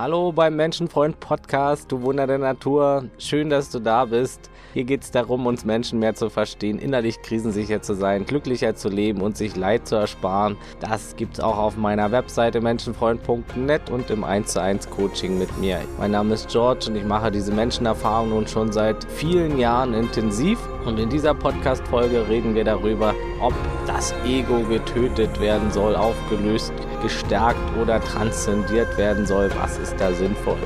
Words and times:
Hallo 0.00 0.32
beim 0.32 0.56
Menschenfreund 0.56 1.20
Podcast, 1.20 1.92
du 1.92 2.00
Wunder 2.00 2.26
der 2.26 2.38
Natur. 2.38 3.04
Schön, 3.18 3.50
dass 3.50 3.68
du 3.68 3.80
da 3.80 4.06
bist. 4.06 4.50
Hier 4.72 4.84
geht 4.84 5.02
es 5.02 5.10
darum, 5.10 5.44
uns 5.44 5.66
Menschen 5.66 5.98
mehr 5.98 6.14
zu 6.14 6.30
verstehen, 6.30 6.78
innerlich 6.78 7.20
krisensicher 7.20 7.82
zu 7.82 7.92
sein, 7.92 8.24
glücklicher 8.24 8.74
zu 8.74 8.88
leben 8.88 9.20
und 9.20 9.36
sich 9.36 9.56
Leid 9.56 9.86
zu 9.86 9.96
ersparen. 9.96 10.56
Das 10.80 11.16
gibt 11.16 11.34
es 11.34 11.40
auch 11.40 11.58
auf 11.58 11.76
meiner 11.76 12.12
Webseite 12.12 12.62
menschenfreund.net 12.62 13.90
und 13.90 14.08
im 14.08 14.24
1 14.24 14.54
zu 14.54 14.62
1 14.62 14.88
Coaching 14.88 15.38
mit 15.38 15.58
mir. 15.58 15.82
Mein 15.98 16.12
Name 16.12 16.32
ist 16.32 16.48
George 16.48 16.86
und 16.88 16.96
ich 16.96 17.04
mache 17.04 17.30
diese 17.30 17.52
Menschenerfahrung 17.52 18.30
nun 18.30 18.46
schon 18.46 18.72
seit 18.72 19.04
vielen 19.04 19.58
Jahren 19.58 19.92
intensiv. 19.92 20.58
Und 20.86 20.98
in 20.98 21.10
dieser 21.10 21.34
Podcast-Folge 21.34 22.26
reden 22.26 22.54
wir 22.54 22.64
darüber, 22.64 23.14
ob 23.40 23.54
das 23.86 24.12
Ego 24.24 24.60
getötet 24.68 25.40
werden 25.40 25.70
soll, 25.70 25.96
aufgelöst, 25.96 26.72
gestärkt 27.02 27.76
oder 27.80 28.00
transzendiert 28.00 28.98
werden 28.98 29.26
soll. 29.26 29.50
Was 29.56 29.78
ist 29.78 29.98
da 29.98 30.12
sinnvoll? 30.12 30.58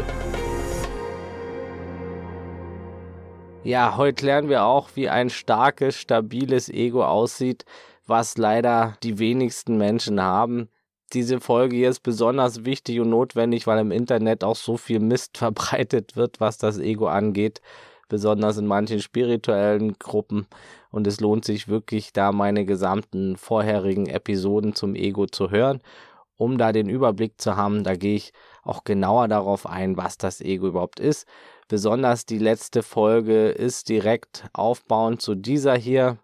Ja, 3.62 3.96
heute 3.96 4.26
lernen 4.26 4.48
wir 4.48 4.64
auch, 4.64 4.90
wie 4.94 5.08
ein 5.08 5.30
starkes, 5.30 5.96
stabiles 5.96 6.68
Ego 6.68 7.04
aussieht, 7.04 7.64
was 8.06 8.36
leider 8.36 8.98
die 9.02 9.18
wenigsten 9.18 9.78
Menschen 9.78 10.20
haben. 10.20 10.68
Diese 11.14 11.40
Folge 11.40 11.76
hier 11.76 11.90
ist 11.90 12.00
besonders 12.00 12.64
wichtig 12.64 13.00
und 13.00 13.10
notwendig, 13.10 13.66
weil 13.66 13.78
im 13.78 13.92
Internet 13.92 14.42
auch 14.42 14.56
so 14.56 14.76
viel 14.76 14.98
Mist 14.98 15.38
verbreitet 15.38 16.16
wird, 16.16 16.40
was 16.40 16.58
das 16.58 16.78
Ego 16.78 17.06
angeht, 17.06 17.62
besonders 18.08 18.58
in 18.58 18.66
manchen 18.66 19.00
spirituellen 19.00 19.96
Gruppen. 19.98 20.46
Und 20.94 21.06
es 21.06 21.20
lohnt 21.20 21.44
sich 21.44 21.66
wirklich, 21.66 22.12
da 22.12 22.30
meine 22.30 22.64
gesamten 22.64 23.36
vorherigen 23.36 24.06
Episoden 24.06 24.74
zum 24.74 24.94
Ego 24.94 25.26
zu 25.26 25.50
hören, 25.50 25.80
um 26.36 26.58
da 26.58 26.70
den 26.72 26.88
Überblick 26.88 27.40
zu 27.40 27.56
haben. 27.56 27.82
Da 27.82 27.96
gehe 27.96 28.16
ich 28.16 28.32
auch 28.62 28.84
genauer 28.84 29.28
darauf 29.28 29.66
ein, 29.66 29.96
was 29.96 30.18
das 30.18 30.40
Ego 30.40 30.68
überhaupt 30.68 31.00
ist 31.00 31.26
Besonders 31.66 32.26
die 32.26 32.38
letzte 32.38 32.82
Folge 32.82 33.48
ist 33.48 33.88
direkt 33.88 34.46
aufbauend 34.52 35.22
zu 35.22 35.34
dieser 35.34 35.74
hier. 35.76 36.18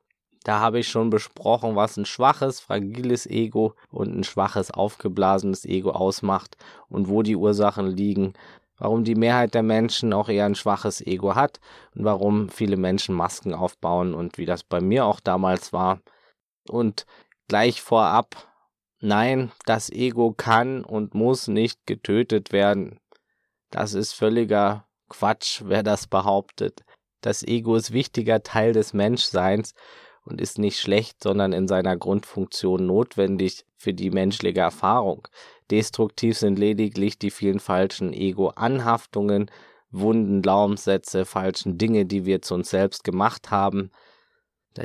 Da 0.44 0.60
habe 0.60 0.80
ich 0.80 0.88
schon 0.88 1.08
besprochen, 1.08 1.76
was 1.76 1.96
ein 1.96 2.04
schwaches, 2.04 2.60
fragiles 2.60 3.26
Ego 3.26 3.74
und 3.90 4.14
ein 4.14 4.24
schwaches, 4.24 4.70
aufgeblasenes 4.70 5.64
Ego 5.64 5.92
ausmacht 5.92 6.56
und 6.88 7.08
wo 7.08 7.22
die 7.22 7.36
Ursachen 7.36 7.86
liegen, 7.86 8.34
warum 8.80 9.04
die 9.04 9.14
Mehrheit 9.14 9.54
der 9.54 9.62
Menschen 9.62 10.12
auch 10.12 10.28
eher 10.28 10.46
ein 10.46 10.56
schwaches 10.56 11.06
Ego 11.06 11.36
hat 11.36 11.60
und 11.94 12.04
warum 12.04 12.48
viele 12.48 12.76
Menschen 12.76 13.14
Masken 13.14 13.54
aufbauen 13.54 14.14
und 14.14 14.38
wie 14.38 14.46
das 14.46 14.64
bei 14.64 14.80
mir 14.80 15.04
auch 15.04 15.20
damals 15.20 15.72
war. 15.72 16.00
Und 16.68 17.06
gleich 17.46 17.82
vorab, 17.82 18.48
nein, 19.00 19.52
das 19.66 19.90
Ego 19.90 20.32
kann 20.32 20.82
und 20.82 21.14
muss 21.14 21.46
nicht 21.46 21.86
getötet 21.86 22.52
werden. 22.52 22.98
Das 23.70 23.94
ist 23.94 24.14
völliger 24.14 24.86
Quatsch, 25.08 25.62
wer 25.64 25.82
das 25.82 26.06
behauptet. 26.06 26.82
Das 27.20 27.42
Ego 27.42 27.76
ist 27.76 27.92
wichtiger 27.92 28.42
Teil 28.42 28.72
des 28.72 28.94
Menschseins 28.94 29.74
und 30.24 30.40
ist 30.40 30.58
nicht 30.58 30.80
schlecht, 30.80 31.22
sondern 31.22 31.52
in 31.52 31.68
seiner 31.68 31.96
Grundfunktion 31.96 32.86
notwendig 32.86 33.66
für 33.76 33.92
die 33.92 34.10
menschliche 34.10 34.60
Erfahrung. 34.60 35.28
Destruktiv 35.70 36.36
sind 36.38 36.58
lediglich 36.58 37.18
die 37.18 37.30
vielen 37.30 37.60
falschen 37.60 38.12
Ego-Anhaftungen, 38.12 39.50
Wunden, 39.90 40.42
Glaubenssätze, 40.42 41.24
falschen 41.24 41.78
Dinge, 41.78 42.06
die 42.06 42.24
wir 42.24 42.42
zu 42.42 42.54
uns 42.54 42.70
selbst 42.70 43.04
gemacht 43.04 43.50
haben, 43.50 43.90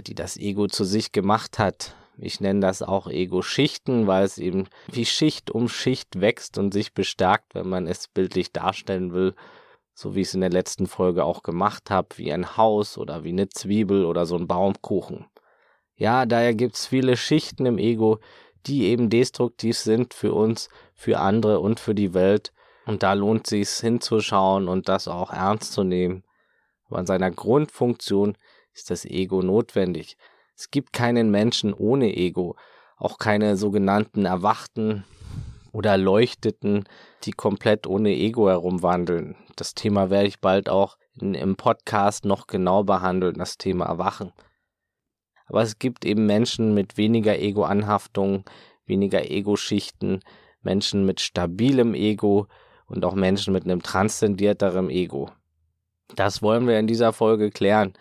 die 0.07 0.15
das 0.15 0.37
Ego 0.37 0.67
zu 0.67 0.83
sich 0.83 1.11
gemacht 1.11 1.59
hat. 1.59 1.95
Ich 2.17 2.39
nenne 2.39 2.61
das 2.61 2.81
auch 2.81 3.07
Ego-Schichten, 3.07 4.07
weil 4.07 4.23
es 4.23 4.37
eben 4.37 4.67
wie 4.91 5.05
Schicht 5.05 5.51
um 5.51 5.67
Schicht 5.67 6.21
wächst 6.21 6.57
und 6.57 6.73
sich 6.73 6.93
bestärkt, 6.93 7.53
wenn 7.55 7.67
man 7.67 7.87
es 7.87 8.07
bildlich 8.07 8.51
darstellen 8.51 9.13
will 9.13 9.35
so 9.95 10.13
wie 10.13 10.21
ich 10.21 10.27
es 10.27 10.33
in 10.33 10.41
der 10.41 10.49
letzten 10.49 10.87
Folge 10.87 11.23
auch 11.23 11.41
gemacht 11.41 11.89
habe, 11.89 12.09
wie 12.17 12.31
ein 12.31 12.57
Haus 12.57 12.97
oder 12.97 13.23
wie 13.23 13.29
eine 13.29 13.47
Zwiebel 13.47 14.05
oder 14.05 14.25
so 14.25 14.35
ein 14.35 14.45
Baumkuchen. 14.45 15.25
Ja, 15.95 16.25
daher 16.25 16.53
gibt's 16.53 16.85
viele 16.85 17.15
Schichten 17.15 17.65
im 17.65 17.77
Ego, 17.77 18.19
die 18.67 18.85
eben 18.85 19.09
destruktiv 19.09 19.77
sind 19.77 20.13
für 20.13 20.33
uns, 20.33 20.69
für 20.93 21.19
andere 21.19 21.59
und 21.59 21.79
für 21.79 21.95
die 21.95 22.13
Welt. 22.13 22.51
Und 22.85 23.03
da 23.03 23.13
lohnt 23.13 23.47
sich's 23.47 23.81
hinzuschauen 23.81 24.67
und 24.67 24.89
das 24.89 25.07
auch 25.07 25.31
ernst 25.31 25.73
zu 25.73 25.83
nehmen. 25.83 26.23
Aber 26.87 26.99
in 26.99 27.05
seiner 27.05 27.31
Grundfunktion 27.31 28.37
ist 28.73 28.91
das 28.91 29.05
Ego 29.05 29.41
notwendig. 29.41 30.17
Es 30.55 30.71
gibt 30.71 30.93
keinen 30.93 31.31
Menschen 31.31 31.73
ohne 31.73 32.15
Ego, 32.15 32.55
auch 32.97 33.17
keine 33.17 33.57
sogenannten 33.57 34.25
Erwachten 34.25 35.03
oder 35.71 35.91
Erleuchteten, 35.91 36.85
die 37.23 37.33
komplett 37.33 37.87
ohne 37.87 38.11
Ego 38.11 38.47
herumwandeln. 38.47 39.35
Das 39.55 39.73
Thema 39.73 40.09
werde 40.09 40.27
ich 40.27 40.39
bald 40.39 40.69
auch 40.69 40.97
in, 41.19 41.33
im 41.33 41.55
Podcast 41.55 42.23
noch 42.23 42.47
genau 42.47 42.83
behandeln, 42.83 43.37
das 43.37 43.57
Thema 43.57 43.85
Erwachen. 43.85 44.31
Aber 45.47 45.61
es 45.61 45.79
gibt 45.79 46.05
eben 46.05 46.25
Menschen 46.25 46.73
mit 46.73 46.97
weniger 46.97 47.37
Ego-Anhaftung, 47.37 48.43
weniger 48.85 49.29
Ego-Schichten, 49.29 50.21
Menschen 50.61 51.05
mit 51.05 51.19
stabilem 51.19 51.93
Ego 51.93 52.47
und 52.87 53.05
auch 53.05 53.15
Menschen 53.15 53.53
mit 53.53 53.63
einem 53.65 53.81
transzendierterem 53.81 54.89
Ego. 54.89 55.29
Das 56.15 56.41
wollen 56.41 56.67
wir 56.67 56.79
in 56.79 56.87
dieser 56.87 57.13
Folge 57.13 57.51
klären. 57.51 57.93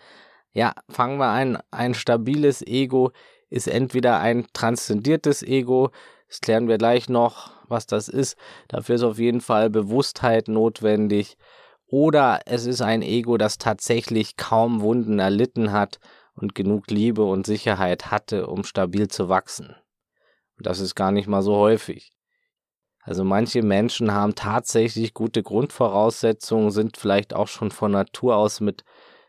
Ja, 0.53 0.73
fangen 0.89 1.17
wir 1.17 1.27
an. 1.27 1.59
Ein 1.71 1.93
stabiles 1.93 2.61
Ego 2.61 3.11
ist 3.49 3.67
entweder 3.67 4.19
ein 4.19 4.47
transzendiertes 4.53 5.43
Ego, 5.43 5.91
das 6.27 6.41
klären 6.41 6.67
wir 6.67 6.77
gleich 6.77 7.07
noch, 7.07 7.51
was 7.67 7.85
das 7.85 8.07
ist. 8.07 8.35
Dafür 8.67 8.95
ist 8.95 9.03
auf 9.03 9.19
jeden 9.19 9.41
Fall 9.41 9.69
Bewusstheit 9.69 10.47
notwendig. 10.47 11.37
Oder 11.87 12.41
es 12.45 12.65
ist 12.65 12.81
ein 12.81 13.01
Ego, 13.01 13.37
das 13.37 13.57
tatsächlich 13.57 14.37
kaum 14.37 14.81
Wunden 14.81 15.19
erlitten 15.19 15.71
hat 15.71 15.99
und 16.35 16.55
genug 16.55 16.89
Liebe 16.89 17.23
und 17.23 17.45
Sicherheit 17.45 18.11
hatte, 18.11 18.47
um 18.47 18.63
stabil 18.63 19.07
zu 19.07 19.29
wachsen. 19.29 19.75
Und 20.57 20.65
das 20.65 20.79
ist 20.79 20.95
gar 20.95 21.11
nicht 21.11 21.27
mal 21.27 21.41
so 21.41 21.55
häufig. 21.55 22.11
Also 23.01 23.23
manche 23.23 23.61
Menschen 23.61 24.11
haben 24.11 24.33
tatsächlich 24.35 25.13
gute 25.13 25.43
Grundvoraussetzungen, 25.43 26.71
sind 26.71 26.97
vielleicht 26.97 27.35
auch 27.35 27.47
schon 27.47 27.69
von 27.71 27.91
Natur 27.91 28.35
aus 28.35 28.61
mit 28.61 28.83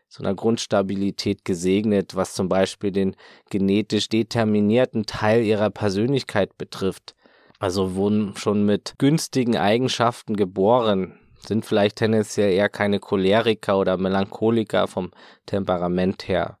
so 0.09 0.23
einer 0.23 0.33
Grundstabilität 0.33 1.45
gesegnet, 1.45 2.15
was 2.15 2.33
zum 2.33 2.49
Beispiel 2.49 2.91
den 2.91 3.15
genetisch 3.49 4.09
determinierten 4.09 5.05
Teil 5.05 5.43
ihrer 5.43 5.69
Persönlichkeit 5.69 6.57
betrifft. 6.57 7.15
Also 7.59 7.95
wurden 7.95 8.35
schon 8.35 8.65
mit 8.65 8.95
günstigen 8.97 9.57
Eigenschaften 9.57 10.35
geboren, 10.35 11.19
sind 11.45 11.65
vielleicht 11.65 11.97
tendenziell 11.97 12.53
eher 12.53 12.69
keine 12.69 12.99
Choleriker 12.99 13.77
oder 13.77 13.97
Melancholiker 13.97 14.87
vom 14.87 15.11
Temperament 15.45 16.27
her. 16.27 16.57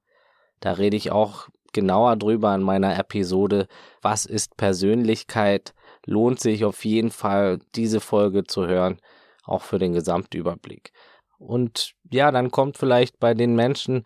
Da 0.59 0.73
rede 0.73 0.97
ich 0.97 1.11
auch 1.11 1.47
genauer 1.73 2.15
drüber 2.15 2.53
in 2.55 2.61
meiner 2.61 2.97
Episode, 2.97 3.67
was 4.01 4.25
ist 4.25 4.57
Persönlichkeit, 4.57 5.73
lohnt 6.05 6.39
sich 6.39 6.65
auf 6.65 6.85
jeden 6.85 7.11
Fall 7.11 7.59
diese 7.75 7.99
Folge 7.99 8.45
zu 8.45 8.67
hören, 8.67 8.99
auch 9.43 9.61
für 9.61 9.77
den 9.77 9.93
Gesamtüberblick. 9.93 10.91
Und 11.37 11.93
ja, 12.09 12.31
dann 12.31 12.49
kommt 12.49 12.77
vielleicht 12.77 13.19
bei 13.19 13.33
den 13.33 13.55
Menschen 13.55 14.03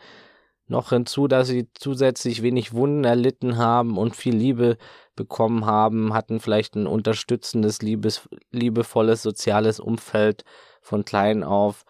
noch 0.67 0.89
hinzu, 0.89 1.27
dass 1.27 1.47
sie 1.47 1.69
zusätzlich 1.73 2.41
wenig 2.41 2.73
Wunden 2.73 3.03
erlitten 3.03 3.57
haben 3.57 3.97
und 3.97 4.15
viel 4.15 4.35
Liebe 4.35 4.77
bekommen 5.15 5.65
haben, 5.65 6.13
hatten 6.13 6.39
vielleicht 6.39 6.75
ein 6.75 6.87
unterstützendes, 6.87 7.81
liebes, 7.81 8.27
liebevolles 8.51 9.21
soziales 9.21 9.79
Umfeld 9.79 10.43
von 10.81 11.05
klein 11.05 11.43
auf. 11.43 11.83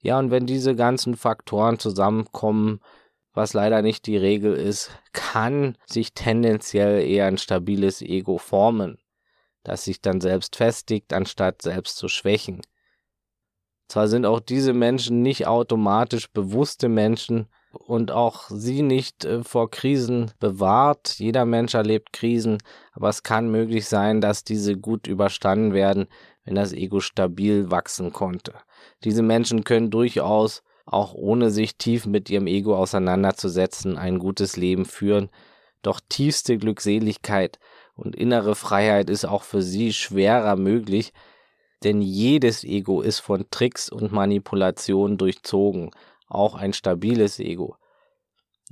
Ja, 0.00 0.18
und 0.18 0.30
wenn 0.30 0.46
diese 0.46 0.76
ganzen 0.76 1.16
Faktoren 1.16 1.78
zusammenkommen, 1.78 2.80
was 3.36 3.52
leider 3.52 3.82
nicht 3.82 4.06
die 4.06 4.16
Regel 4.16 4.54
ist, 4.54 4.90
kann 5.12 5.76
sich 5.84 6.14
tendenziell 6.14 7.06
eher 7.06 7.26
ein 7.26 7.38
stabiles 7.38 8.00
Ego 8.00 8.38
formen, 8.38 8.98
das 9.62 9.84
sich 9.84 10.00
dann 10.00 10.20
selbst 10.20 10.56
festigt, 10.56 11.12
anstatt 11.12 11.60
selbst 11.60 11.98
zu 11.98 12.08
schwächen. 12.08 12.62
Zwar 13.88 14.08
sind 14.08 14.24
auch 14.24 14.40
diese 14.40 14.72
Menschen 14.72 15.22
nicht 15.22 15.46
automatisch 15.46 16.32
bewusste 16.32 16.88
Menschen 16.88 17.48
und 17.70 18.10
auch 18.10 18.48
sie 18.48 18.82
nicht 18.82 19.24
äh, 19.24 19.44
vor 19.44 19.70
Krisen 19.70 20.32
bewahrt. 20.40 21.18
Jeder 21.18 21.44
Mensch 21.44 21.74
erlebt 21.74 22.14
Krisen, 22.14 22.58
aber 22.92 23.10
es 23.10 23.22
kann 23.22 23.50
möglich 23.50 23.86
sein, 23.86 24.20
dass 24.20 24.44
diese 24.44 24.76
gut 24.76 25.06
überstanden 25.06 25.74
werden, 25.74 26.06
wenn 26.44 26.54
das 26.54 26.72
Ego 26.72 27.00
stabil 27.00 27.70
wachsen 27.70 28.12
konnte. 28.12 28.54
Diese 29.04 29.22
Menschen 29.22 29.62
können 29.62 29.90
durchaus, 29.90 30.62
auch 30.86 31.14
ohne 31.14 31.50
sich 31.50 31.76
tief 31.76 32.06
mit 32.06 32.30
ihrem 32.30 32.46
Ego 32.46 32.76
auseinanderzusetzen, 32.76 33.98
ein 33.98 34.18
gutes 34.18 34.56
Leben 34.56 34.84
führen. 34.84 35.28
Doch 35.82 36.00
tiefste 36.08 36.56
Glückseligkeit 36.56 37.58
und 37.94 38.16
innere 38.16 38.54
Freiheit 38.54 39.10
ist 39.10 39.24
auch 39.24 39.42
für 39.42 39.62
sie 39.62 39.92
schwerer 39.92 40.56
möglich, 40.56 41.12
denn 41.84 42.00
jedes 42.00 42.64
Ego 42.64 43.02
ist 43.02 43.20
von 43.20 43.46
Tricks 43.50 43.90
und 43.90 44.12
Manipulationen 44.12 45.18
durchzogen, 45.18 45.90
auch 46.28 46.54
ein 46.54 46.72
stabiles 46.72 47.38
Ego. 47.38 47.76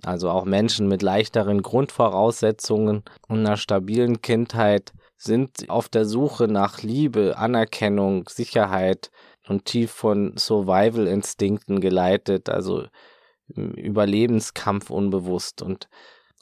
Also 0.03 0.31
auch 0.31 0.45
Menschen 0.45 0.89
mit 0.89 1.03
leichteren 1.03 1.63
Grundvoraussetzungen 1.63 3.05
und 3.29 3.41
einer 3.41 3.57
stabilen 3.57 4.23
Kindheit 4.23 4.93
sind 5.17 5.71
auf 5.71 5.89
der 5.89 6.05
Suche 6.05 6.49
nach 6.49 6.83
Liebe, 6.83 7.37
Anerkennung, 7.39 8.29
Sicherheit 8.29 9.11
und 9.49 9.65
tief 9.65 9.91
von 9.91 10.37
Survival-Instinkten 10.37 11.81
geleitet, 11.81 12.49
also 12.49 12.87
Überlebenskampf 13.49 14.91
unbewusst 14.91 15.63
und 15.63 15.89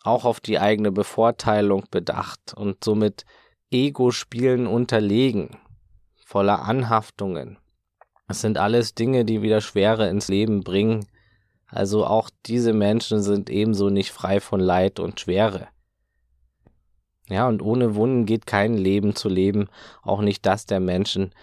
auch 0.04 0.24
auf 0.24 0.40
die 0.40 0.58
eigene 0.58 0.92
Bevorteilung 0.92 1.84
bedacht 1.90 2.54
und 2.54 2.82
somit 2.84 3.24
Ego-Spielen 3.70 4.66
unterlegen, 4.66 5.58
voller 6.24 6.62
Anhaftungen. 6.62 7.58
Es 8.28 8.40
sind 8.40 8.58
alles 8.58 8.94
Dinge, 8.94 9.24
die 9.24 9.42
wieder 9.42 9.60
Schwere 9.60 10.08
ins 10.08 10.28
Leben 10.28 10.62
bringen. 10.62 11.06
Also 11.66 12.06
auch 12.06 12.30
diese 12.46 12.72
Menschen 12.72 13.22
sind 13.22 13.50
ebenso 13.50 13.90
nicht 13.90 14.10
frei 14.10 14.40
von 14.40 14.60
Leid 14.60 15.00
und 15.00 15.20
Schwere. 15.20 15.68
Ja, 17.28 17.48
und 17.48 17.62
ohne 17.62 17.94
Wunden 17.94 18.26
geht 18.26 18.46
kein 18.46 18.76
Leben 18.76 19.14
zu 19.14 19.28
leben, 19.28 19.68
auch 20.02 20.20
nicht 20.20 20.44
das 20.44 20.66
der 20.66 20.80
Menschen, 20.80 21.34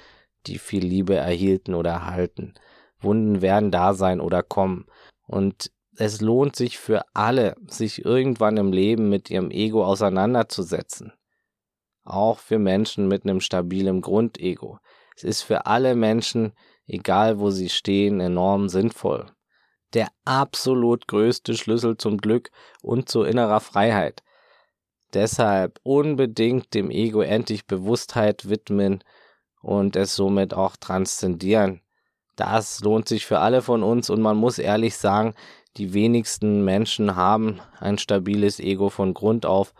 die 0.47 0.57
viel 0.57 0.85
Liebe 0.85 1.15
erhielten 1.15 1.73
oder 1.73 1.91
erhalten. 1.91 2.53
Wunden 2.99 3.41
werden 3.41 3.71
da 3.71 3.93
sein 3.93 4.19
oder 4.19 4.43
kommen. 4.43 4.85
Und 5.27 5.71
es 5.95 6.21
lohnt 6.21 6.55
sich 6.55 6.77
für 6.77 7.03
alle, 7.13 7.55
sich 7.67 8.05
irgendwann 8.05 8.57
im 8.57 8.71
Leben 8.71 9.09
mit 9.09 9.29
ihrem 9.29 9.51
Ego 9.51 9.85
auseinanderzusetzen. 9.85 11.13
Auch 12.03 12.39
für 12.39 12.57
Menschen 12.57 13.07
mit 13.07 13.23
einem 13.23 13.41
stabilen 13.41 14.01
Grundego. 14.01 14.79
Es 15.15 15.23
ist 15.23 15.41
für 15.41 15.65
alle 15.65 15.95
Menschen, 15.95 16.53
egal 16.87 17.39
wo 17.39 17.49
sie 17.49 17.69
stehen, 17.69 18.19
enorm 18.19 18.69
sinnvoll. 18.69 19.31
Der 19.93 20.07
absolut 20.23 21.07
größte 21.07 21.55
Schlüssel 21.55 21.97
zum 21.97 22.17
Glück 22.17 22.51
und 22.81 23.09
zu 23.09 23.23
innerer 23.23 23.59
Freiheit. 23.59 24.23
Deshalb 25.13 25.79
unbedingt 25.83 26.73
dem 26.73 26.91
Ego 26.91 27.21
endlich 27.21 27.65
Bewusstheit 27.65 28.49
widmen 28.49 29.03
und 29.61 29.95
es 29.95 30.15
somit 30.15 30.53
auch 30.53 30.75
transzendieren. 30.75 31.81
Das 32.35 32.79
lohnt 32.81 33.07
sich 33.07 33.25
für 33.25 33.39
alle 33.39 33.61
von 33.61 33.83
uns 33.83 34.09
und 34.09 34.21
man 34.21 34.37
muss 34.37 34.59
ehrlich 34.59 34.95
sagen, 34.95 35.33
die 35.77 35.93
wenigsten 35.93 36.63
Menschen 36.63 37.15
haben 37.15 37.59
ein 37.79 37.97
stabiles 37.97 38.59
Ego 38.59 38.89
von 38.89 39.13
Grund 39.13 39.45
auf. 39.45 39.73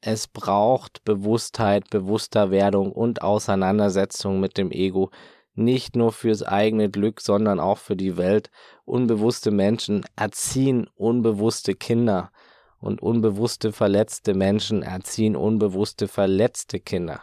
Es 0.00 0.26
braucht 0.26 1.04
Bewusstheit, 1.04 1.90
bewusster 1.90 2.50
Werdung 2.50 2.92
und 2.92 3.22
Auseinandersetzung 3.22 4.40
mit 4.40 4.58
dem 4.58 4.70
Ego, 4.70 5.10
nicht 5.54 5.96
nur 5.96 6.12
fürs 6.12 6.42
eigene 6.42 6.90
Glück, 6.90 7.20
sondern 7.20 7.60
auch 7.60 7.78
für 7.78 7.96
die 7.96 8.16
Welt. 8.16 8.50
Unbewusste 8.84 9.50
Menschen 9.50 10.04
erziehen 10.16 10.88
unbewusste 10.94 11.74
Kinder 11.74 12.30
und 12.78 13.00
unbewusste 13.00 13.72
verletzte 13.72 14.34
Menschen 14.34 14.82
erziehen 14.82 15.36
unbewusste 15.36 16.08
verletzte 16.08 16.80
Kinder. 16.80 17.22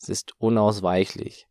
Es 0.00 0.08
ist 0.08 0.32
unausweichlich. 0.38 1.46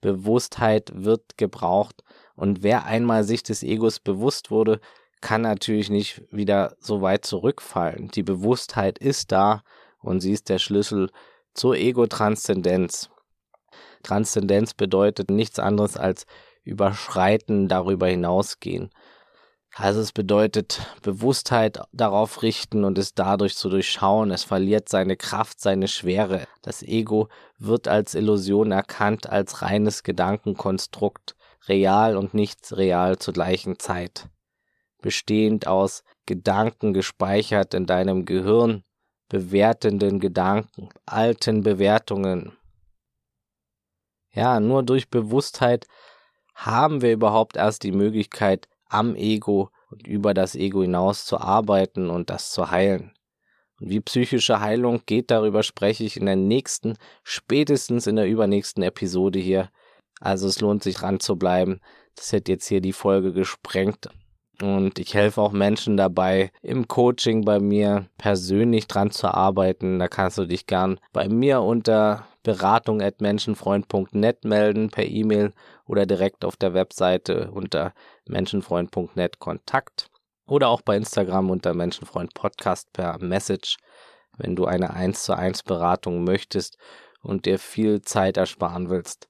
Bewusstheit 0.00 0.92
wird 0.94 1.36
gebraucht 1.36 2.02
und 2.34 2.62
wer 2.62 2.84
einmal 2.84 3.24
sich 3.24 3.42
des 3.42 3.62
Egos 3.62 4.00
bewusst 4.00 4.50
wurde, 4.50 4.80
kann 5.20 5.42
natürlich 5.42 5.88
nicht 5.88 6.22
wieder 6.30 6.76
so 6.80 7.00
weit 7.00 7.24
zurückfallen. 7.24 8.08
Die 8.08 8.24
Bewusstheit 8.24 8.98
ist 8.98 9.30
da 9.32 9.62
und 10.00 10.20
sie 10.20 10.32
ist 10.32 10.48
der 10.48 10.58
Schlüssel 10.58 11.10
zur 11.54 11.76
Ego-Transzendenz. 11.76 13.10
Transzendenz 14.02 14.74
bedeutet 14.74 15.30
nichts 15.30 15.58
anderes 15.58 15.96
als 15.96 16.26
überschreiten, 16.64 17.68
darüber 17.68 18.08
hinausgehen. 18.08 18.90
Also 19.74 20.00
es 20.00 20.12
bedeutet 20.12 20.80
Bewusstheit 21.02 21.80
darauf 21.92 22.42
richten 22.42 22.84
und 22.84 22.98
es 22.98 23.14
dadurch 23.14 23.56
zu 23.56 23.70
durchschauen. 23.70 24.30
Es 24.30 24.44
verliert 24.44 24.88
seine 24.88 25.16
Kraft, 25.16 25.60
seine 25.60 25.88
Schwere. 25.88 26.46
Das 26.60 26.82
Ego 26.82 27.28
wird 27.58 27.88
als 27.88 28.14
Illusion 28.14 28.70
erkannt, 28.70 29.30
als 29.30 29.62
reines 29.62 30.02
Gedankenkonstrukt, 30.02 31.36
real 31.68 32.16
und 32.16 32.34
nicht 32.34 32.72
real 32.72 33.18
zur 33.18 33.32
gleichen 33.32 33.78
Zeit 33.78 34.28
bestehend 35.02 35.66
aus 35.66 36.02
Gedanken 36.24 36.94
gespeichert 36.94 37.74
in 37.74 37.84
deinem 37.84 38.24
Gehirn, 38.24 38.84
bewertenden 39.28 40.20
Gedanken, 40.20 40.88
alten 41.04 41.62
Bewertungen. 41.62 42.56
Ja, 44.30 44.60
nur 44.60 44.82
durch 44.82 45.10
Bewusstheit 45.10 45.86
haben 46.54 47.02
wir 47.02 47.12
überhaupt 47.12 47.56
erst 47.56 47.82
die 47.82 47.92
Möglichkeit, 47.92 48.68
am 48.92 49.14
Ego 49.14 49.70
und 49.90 50.06
über 50.06 50.34
das 50.34 50.54
Ego 50.54 50.82
hinaus 50.82 51.24
zu 51.24 51.38
arbeiten 51.38 52.10
und 52.10 52.30
das 52.30 52.50
zu 52.50 52.70
heilen. 52.70 53.12
Und 53.80 53.90
wie 53.90 54.00
psychische 54.00 54.60
Heilung 54.60 55.02
geht, 55.06 55.30
darüber 55.30 55.62
spreche 55.62 56.04
ich 56.04 56.16
in 56.16 56.26
der 56.26 56.36
nächsten, 56.36 56.96
spätestens 57.24 58.06
in 58.06 58.16
der 58.16 58.28
übernächsten 58.28 58.82
Episode 58.82 59.38
hier. 59.38 59.70
Also 60.20 60.46
es 60.46 60.60
lohnt 60.60 60.82
sich 60.82 60.96
dran 60.96 61.20
zu 61.20 61.36
bleiben. 61.36 61.80
Das 62.14 62.32
hätte 62.32 62.52
jetzt 62.52 62.68
hier 62.68 62.80
die 62.80 62.92
Folge 62.92 63.32
gesprengt. 63.32 64.08
Und 64.60 64.98
ich 65.00 65.14
helfe 65.14 65.40
auch 65.40 65.50
Menschen 65.50 65.96
dabei, 65.96 66.52
im 66.62 66.86
Coaching 66.86 67.44
bei 67.44 67.58
mir 67.58 68.06
persönlich 68.18 68.86
dran 68.86 69.10
zu 69.10 69.32
arbeiten. 69.32 69.98
Da 69.98 70.06
kannst 70.06 70.38
du 70.38 70.44
dich 70.44 70.66
gern 70.66 71.00
bei 71.12 71.28
mir 71.28 71.62
unter 71.62 72.26
beratung 72.42 73.00
at 73.00 73.20
menschenfreund.net 73.20 74.44
melden 74.44 74.90
per 74.90 75.06
E-Mail 75.06 75.52
oder 75.86 76.06
direkt 76.06 76.44
auf 76.44 76.56
der 76.56 76.74
Webseite 76.74 77.50
unter 77.52 77.94
menschenfreund.net 78.26 79.38
Kontakt 79.38 80.08
oder 80.46 80.68
auch 80.68 80.82
bei 80.82 80.96
Instagram 80.96 81.50
unter 81.50 81.74
Menschenfreund 81.74 82.34
Podcast 82.34 82.92
per 82.92 83.18
Message, 83.18 83.76
wenn 84.36 84.56
du 84.56 84.66
eine 84.66 84.94
1 84.94 85.24
zu 85.24 85.36
1 85.36 85.62
Beratung 85.62 86.24
möchtest 86.24 86.78
und 87.22 87.46
dir 87.46 87.58
viel 87.58 88.02
Zeit 88.02 88.36
ersparen 88.36 88.90
willst. 88.90 89.28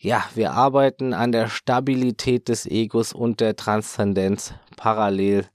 Ja, 0.00 0.24
wir 0.34 0.52
arbeiten 0.52 1.12
an 1.12 1.32
der 1.32 1.48
Stabilität 1.48 2.48
des 2.48 2.66
Egos 2.66 3.12
und 3.12 3.40
der 3.40 3.56
Transzendenz 3.56 4.54
parallel. 4.76 5.48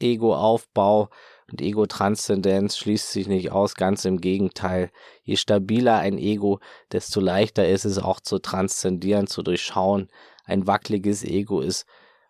Ego-Aufbau 0.00 1.10
und 1.50 1.60
Ego-Transzendenz 1.60 2.76
schließt 2.76 3.12
sich 3.12 3.28
nicht 3.28 3.52
aus, 3.52 3.74
ganz 3.74 4.04
im 4.04 4.20
Gegenteil. 4.20 4.90
Je 5.22 5.36
stabiler 5.36 5.98
ein 5.98 6.18
Ego, 6.18 6.60
desto 6.90 7.20
leichter 7.20 7.68
ist 7.68 7.84
es 7.84 7.98
auch 7.98 8.20
zu 8.20 8.38
transzendieren, 8.38 9.26
zu 9.26 9.42
durchschauen. 9.42 10.08
Ein 10.44 10.66
wackeliges 10.66 11.24
Ego 11.24 11.60
ist 11.60 11.86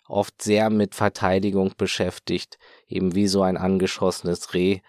oft 0.08 0.42
sehr 0.42 0.70
mit 0.70 0.94
Verteidigung 0.94 1.72
beschäftigt, 1.76 2.58
eben 2.86 3.14
wie 3.14 3.26
so 3.26 3.42
ein 3.42 3.56
angeschossenes 3.56 4.54
Reh. 4.54 4.80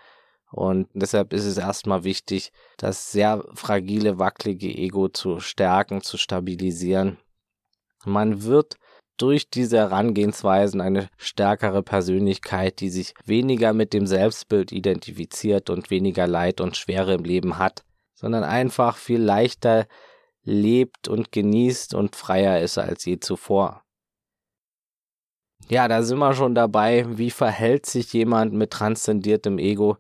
Und 0.52 0.88
deshalb 0.94 1.34
ist 1.34 1.46
es 1.46 1.58
erstmal 1.58 2.04
wichtig, 2.04 2.52
das 2.78 3.12
sehr 3.12 3.44
fragile, 3.54 4.20
wackelige 4.20 4.68
Ego 4.68 5.10
zu 5.10 5.40
stärken, 5.40 6.02
zu 6.02 6.18
stabilisieren. 6.18 7.18
Man 8.06 8.44
wird 8.44 8.78
durch 9.18 9.50
diese 9.50 9.78
Herangehensweisen 9.78 10.82
eine 10.82 11.10
stärkere 11.18 11.84
Persönlichkeit, 11.84 12.80
die 12.82 12.90
sich 12.90 13.14
weniger 13.26 13.74
mit 13.74 13.94
dem 13.94 14.08
Selbstbild 14.08 14.72
identifiziert 14.72 15.70
und 15.70 15.90
weniger 15.90 16.28
Leid 16.28 16.62
und 16.62 16.78
Schwere 16.78 17.14
im 17.14 17.24
Leben 17.24 17.58
hat, 17.58 17.84
sondern 18.14 18.44
einfach 18.44 18.98
viel 18.98 19.22
leichter 19.22 19.88
lebt 20.44 21.08
und 21.08 21.32
genießt 21.32 21.94
und 21.94 22.16
freier 22.16 22.60
ist 22.60 22.78
als 22.78 23.06
je 23.06 23.20
zuvor. 23.20 23.84
Ja, 25.70 25.88
da 25.88 26.04
sind 26.04 26.20
wir 26.20 26.34
schon 26.34 26.56
dabei, 26.56 27.06
wie 27.18 27.32
verhält 27.32 27.86
sich 27.86 28.12
jemand 28.12 28.54
mit 28.54 28.72
transzendiertem 28.72 29.58
Ego, 29.58 29.98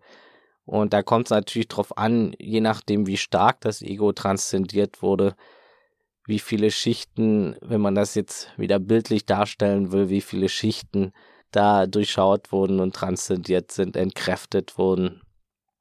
und 0.65 0.93
da 0.93 1.03
kommt 1.03 1.27
es 1.27 1.31
natürlich 1.31 1.67
drauf 1.67 1.97
an, 1.97 2.35
je 2.39 2.61
nachdem, 2.61 3.05
wie 3.05 3.17
stark 3.17 3.61
das 3.61 3.81
Ego 3.81 4.13
transzendiert 4.13 5.01
wurde, 5.01 5.35
wie 6.25 6.39
viele 6.39 6.71
Schichten, 6.71 7.57
wenn 7.61 7.81
man 7.81 7.95
das 7.95 8.15
jetzt 8.15 8.57
wieder 8.57 8.79
bildlich 8.79 9.25
darstellen 9.25 9.91
will, 9.91 10.09
wie 10.09 10.21
viele 10.21 10.47
Schichten 10.47 11.11
da 11.51 11.85
durchschaut 11.85 12.51
wurden 12.51 12.79
und 12.79 12.95
transzendiert 12.95 13.71
sind, 13.71 13.97
entkräftet 13.97 14.77
wurden. 14.77 15.21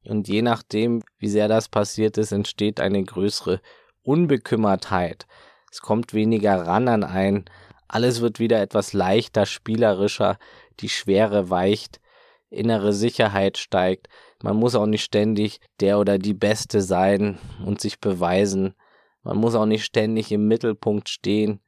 Und 0.05 0.27
je 0.27 0.43
nachdem, 0.43 1.03
wie 1.19 1.29
sehr 1.29 1.47
das 1.47 1.69
passiert 1.69 2.19
ist, 2.19 2.33
entsteht 2.33 2.81
eine 2.81 3.05
größere 3.05 3.61
Unbekümmertheit. 4.03 5.27
Es 5.71 5.81
kommt 5.81 6.13
weniger 6.13 6.67
ran 6.67 6.89
an 6.89 7.05
ein, 7.05 7.45
alles 7.89 8.21
wird 8.21 8.39
wieder 8.39 8.61
etwas 8.61 8.93
leichter, 8.93 9.47
spielerischer, 9.47 10.39
die 10.81 10.89
Schwere 10.89 11.51
weicht, 11.51 12.01
innere 12.49 12.93
Sicherheit 12.93 13.59
steigt, 13.59 14.09
man 14.43 14.57
muss 14.57 14.75
auch 14.75 14.87
nicht 14.87 15.05
ständig 15.05 15.61
der 15.81 16.01
oder 16.01 16.19
die 16.19 16.35
Beste 16.35 16.83
sein 16.83 17.39
und 17.65 17.81
sich 17.81 18.01
beweisen. 18.01 18.75
Man 19.23 19.37
muss 19.39 19.55
auch 19.55 19.67
nicht 19.67 19.85
ständig 19.85 20.33
im 20.33 20.49
Mittelpunkt 20.49 21.09
stehen. 21.09 21.61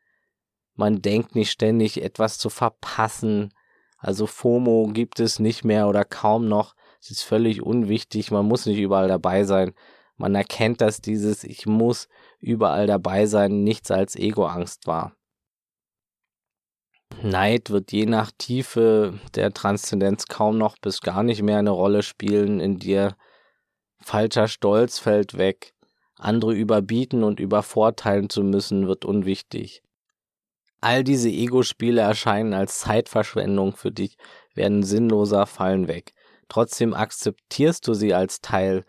Man 0.75 1.01
denkt 1.01 1.37
nicht 1.37 1.53
ständig 1.53 2.03
etwas 2.03 2.37
zu 2.39 2.51
verpassen. 2.51 3.55
Also 3.97 4.27
FOMO 4.27 4.91
gibt 4.93 5.21
es 5.21 5.39
nicht 5.39 5.65
mehr 5.65 5.89
oder 5.89 6.05
kaum 6.05 6.49
noch. 6.49 6.75
Es 7.01 7.13
ist 7.13 7.23
völlig 7.23 7.63
unwichtig. 7.63 8.33
Man 8.33 8.47
muss 8.47 8.67
nicht 8.67 8.79
überall 8.79 9.07
dabei 9.07 9.45
sein. 9.45 9.73
Man 10.17 10.35
erkennt, 10.35 10.81
dass 10.81 11.01
dieses 11.01 11.45
Ich 11.45 11.67
muss 11.67 12.09
überall 12.39 12.87
dabei 12.87 13.27
sein 13.27 13.65
nichts 13.65 13.91
als 13.91 14.17
Egoangst 14.17 14.87
war. 14.87 15.17
Neid 17.23 17.71
wird 17.71 17.93
je 17.93 18.07
nach 18.07 18.31
Tiefe 18.37 19.19
der 19.35 19.53
Transzendenz 19.53 20.27
kaum 20.27 20.59
noch 20.59 20.77
bis 20.79 21.01
gar 21.01 21.23
nicht 21.23 21.43
mehr 21.43 21.59
eine 21.59 21.71
Rolle 21.71 22.03
spielen 22.03 22.61
in 22.61 22.79
dir. 22.79 23.17
Falscher 24.01 24.49
Stolz 24.49 24.99
fällt 24.99 25.39
weg. 25.39 25.75
Andere 26.17 26.55
überbieten 26.55 27.25
und 27.25 27.41
übervorteilen 27.41 28.31
zu 28.31 28.43
müssen, 28.43 28.87
wird 28.87 29.05
unwichtig. 29.05 29.83
All 30.81 31.03
diese 31.03 31.31
Ego-Spiele 31.31 32.03
erscheinen 32.03 32.53
als 32.53 32.81
Zeitverschwendung 32.81 33.75
für 33.75 33.91
dich, 33.91 34.17
werden 34.55 34.83
sinnloser, 34.83 35.47
fallen 35.47 35.89
weg. 35.89 36.13
Trotzdem 36.49 36.95
akzeptierst 36.95 37.89
du 37.89 37.95
sie 37.95 38.13
als 38.15 38.41
Teil 38.41 38.85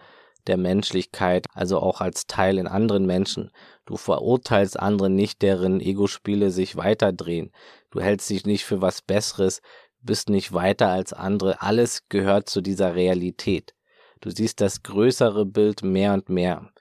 der 0.48 0.58
Menschlichkeit, 0.58 1.48
also 1.54 1.80
auch 1.80 2.02
als 2.02 2.28
Teil 2.28 2.58
in 2.58 2.68
anderen 2.68 3.06
Menschen. 3.06 3.52
Du 3.86 3.98
verurteilst 3.98 4.80
andere 4.80 5.10
nicht, 5.10 5.42
deren 5.42 5.80
Ego-Spiele 5.80 6.52
sich 6.52 6.76
weiterdrehen. 6.76 7.52
Du 7.92 8.02
hältst 8.02 8.30
dich 8.30 8.46
nicht 8.46 8.66
für 8.66 8.82
was 8.82 9.02
Besseres, 9.02 9.62
bist 10.02 10.30
nicht 10.30 10.54
weiter 10.54 10.90
als 10.90 11.14
andere. 11.14 11.62
Alles 11.62 12.08
gehört 12.10 12.50
zu 12.50 12.62
dieser 12.62 12.96
Realität. 12.96 13.74
Du 14.22 14.30
siehst 14.30 14.62
das 14.62 14.84
größere 14.84 15.46
Bild 15.46 15.84
mehr 15.84 16.14
und 16.14 16.30
mehr, 16.30 16.72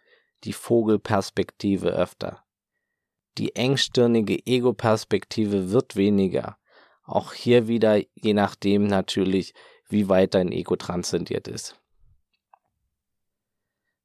die 0.44 0.52
Vogelperspektive 0.52 1.88
öfter. 1.88 2.44
Die 3.38 3.56
engstirnige 3.56 4.46
Ego-Perspektive 4.46 5.70
wird 5.70 5.96
weniger. 5.96 6.56
Auch 7.02 7.32
hier 7.32 7.68
wieder, 7.68 8.00
je 8.14 8.32
nachdem 8.32 8.86
natürlich, 8.86 9.54
wie 9.88 10.08
weit 10.08 10.34
dein 10.34 10.52
Ego 10.52 10.76
transzendiert 10.76 11.48
ist. 11.48 11.78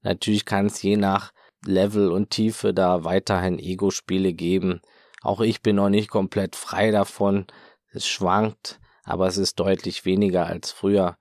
Natürlich 0.01 0.46
kann 0.46 0.68
es 0.68 0.82
je 0.82 0.98
nach 0.98 1.32
Level 1.65 2.12
und 2.12 2.29
Tiefe 2.29 2.74
da 2.74 3.03
weiterhin 3.03 3.60
Ego-Spiele 3.60 4.34
geben. 4.34 4.82
Auch 5.22 5.41
ich 5.41 5.62
bin 5.62 5.75
noch 5.75 5.89
nicht 5.89 6.10
komplett 6.10 6.56
frei 6.56 6.91
davon. 6.91 7.48
Es 7.91 8.08
schwankt, 8.08 8.79
aber 9.03 9.27
es 9.27 9.38
ist 9.38 9.60
deutlich 9.60 10.06
weniger 10.06 10.46
als 10.46 10.72
früher. 10.72 11.18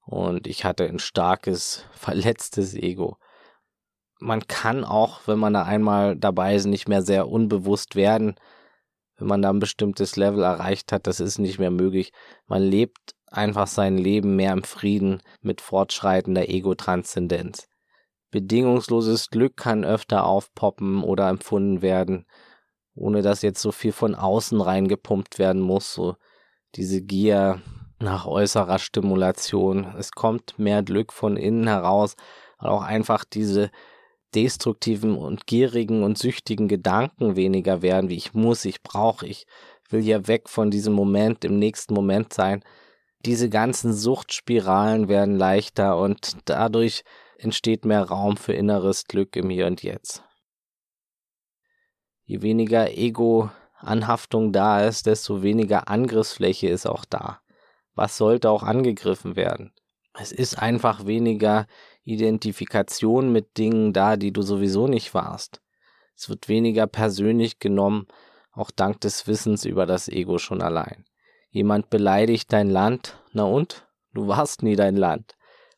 Und 0.00 0.46
ich 0.46 0.64
hatte 0.64 0.84
ein 0.84 0.98
starkes, 0.98 1.84
verletztes 1.92 2.74
Ego. 2.74 3.18
Man 4.18 4.46
kann 4.46 4.84
auch, 4.84 5.20
wenn 5.26 5.38
man 5.38 5.52
da 5.52 5.64
einmal 5.64 6.16
dabei 6.16 6.54
ist, 6.54 6.64
nicht 6.64 6.88
mehr 6.88 7.02
sehr 7.02 7.28
unbewusst 7.28 7.96
werden. 7.96 8.36
Wenn 9.18 9.28
man 9.28 9.42
da 9.42 9.50
ein 9.50 9.58
bestimmtes 9.58 10.16
Level 10.16 10.42
erreicht 10.42 10.92
hat, 10.92 11.06
das 11.06 11.20
ist 11.20 11.38
nicht 11.38 11.58
mehr 11.58 11.70
möglich. 11.70 12.12
Man 12.46 12.62
lebt 12.62 13.14
einfach 13.26 13.66
sein 13.66 13.98
Leben 13.98 14.36
mehr 14.36 14.52
im 14.52 14.62
Frieden 14.62 15.20
mit 15.42 15.60
fortschreitender 15.60 16.48
Ego-Transzendenz. 16.48 17.68
Bedingungsloses 18.36 19.30
Glück 19.30 19.56
kann 19.56 19.82
öfter 19.82 20.26
aufpoppen 20.26 21.02
oder 21.02 21.30
empfunden 21.30 21.80
werden, 21.80 22.26
ohne 22.94 23.22
dass 23.22 23.40
jetzt 23.40 23.62
so 23.62 23.72
viel 23.72 23.92
von 23.92 24.14
außen 24.14 24.60
reingepumpt 24.60 25.38
werden 25.38 25.62
muss, 25.62 25.94
so 25.94 26.16
diese 26.74 27.00
Gier 27.00 27.62
nach 27.98 28.26
äußerer 28.26 28.78
Stimulation. 28.78 29.94
Es 29.98 30.12
kommt 30.12 30.58
mehr 30.58 30.82
Glück 30.82 31.14
von 31.14 31.38
innen 31.38 31.66
heraus, 31.66 32.14
weil 32.58 32.68
auch 32.68 32.82
einfach 32.82 33.24
diese 33.24 33.70
destruktiven 34.34 35.16
und 35.16 35.46
gierigen 35.46 36.02
und 36.02 36.18
süchtigen 36.18 36.68
Gedanken 36.68 37.36
weniger 37.36 37.80
werden, 37.80 38.10
wie 38.10 38.16
ich 38.16 38.34
muss, 38.34 38.66
ich 38.66 38.82
brauche, 38.82 39.24
ich 39.24 39.46
will 39.88 40.04
ja 40.04 40.28
weg 40.28 40.50
von 40.50 40.70
diesem 40.70 40.92
Moment, 40.92 41.42
im 41.46 41.58
nächsten 41.58 41.94
Moment 41.94 42.34
sein. 42.34 42.62
Diese 43.24 43.48
ganzen 43.48 43.94
Suchtspiralen 43.94 45.08
werden 45.08 45.36
leichter 45.36 45.96
und 45.96 46.36
dadurch 46.44 47.02
entsteht 47.38 47.84
mehr 47.84 48.02
Raum 48.02 48.36
für 48.36 48.52
inneres 48.52 49.06
Glück 49.06 49.36
im 49.36 49.50
Hier 49.50 49.66
und 49.66 49.82
Jetzt. 49.82 50.22
Je 52.24 52.42
weniger 52.42 52.90
Ego-Anhaftung 52.90 54.52
da 54.52 54.84
ist, 54.84 55.06
desto 55.06 55.42
weniger 55.42 55.88
Angriffsfläche 55.88 56.68
ist 56.68 56.86
auch 56.86 57.04
da. 57.04 57.40
Was 57.94 58.16
sollte 58.16 58.50
auch 58.50 58.62
angegriffen 58.62 59.36
werden? 59.36 59.72
Es 60.14 60.32
ist 60.32 60.58
einfach 60.58 61.06
weniger 61.06 61.66
Identifikation 62.02 63.32
mit 63.32 63.58
Dingen 63.58 63.92
da, 63.92 64.16
die 64.16 64.32
du 64.32 64.42
sowieso 64.42 64.88
nicht 64.88 65.14
warst. 65.14 65.60
Es 66.16 66.28
wird 66.28 66.48
weniger 66.48 66.86
persönlich 66.86 67.58
genommen, 67.58 68.06
auch 68.52 68.70
dank 68.70 69.00
des 69.02 69.26
Wissens 69.26 69.64
über 69.64 69.86
das 69.86 70.08
Ego 70.08 70.38
schon 70.38 70.62
allein. 70.62 71.04
Jemand 71.50 71.90
beleidigt 71.90 72.52
dein 72.52 72.70
Land, 72.70 73.22
na 73.32 73.44
und? 73.44 73.86
Du 74.14 74.28
warst 74.28 74.62
nie 74.62 74.76
dein 74.76 74.96
Land 74.96 75.35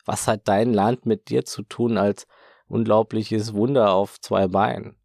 was 0.08 0.26
hat 0.26 0.48
dein 0.48 0.72
Land 0.72 1.04
mit 1.04 1.28
dir 1.28 1.44
zu 1.44 1.62
tun 1.62 1.98
als 1.98 2.26
unglaubliches 2.66 3.52
Wunder 3.52 3.92
auf 3.92 4.18
zwei 4.18 4.48
Beinen? 4.48 4.96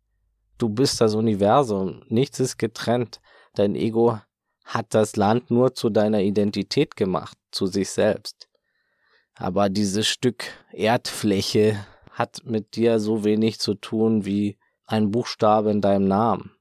Du 0.57 0.69
bist 0.69 1.01
das 1.01 1.13
Universum, 1.13 2.03
nichts 2.07 2.39
ist 2.39 2.57
getrennt. 2.57 3.19
Dein 3.53 3.75
Ego 3.75 4.21
hat 4.63 4.93
das 4.93 5.17
Land 5.17 5.51
nur 5.51 5.73
zu 5.75 5.89
deiner 5.89 6.21
Identität 6.21 6.95
gemacht, 6.95 7.37
zu 7.51 7.67
sich 7.67 7.89
selbst. 7.89 8.47
Aber 9.35 9.67
dieses 9.67 10.07
Stück 10.07 10.45
Erdfläche 10.71 11.85
hat 12.11 12.45
mit 12.45 12.77
dir 12.77 13.01
so 13.01 13.25
wenig 13.25 13.59
zu 13.59 13.73
tun 13.73 14.23
wie 14.23 14.57
ein 14.85 15.11
Buchstabe 15.11 15.69
in 15.71 15.81
deinem 15.81 16.07
Namen. 16.07 16.55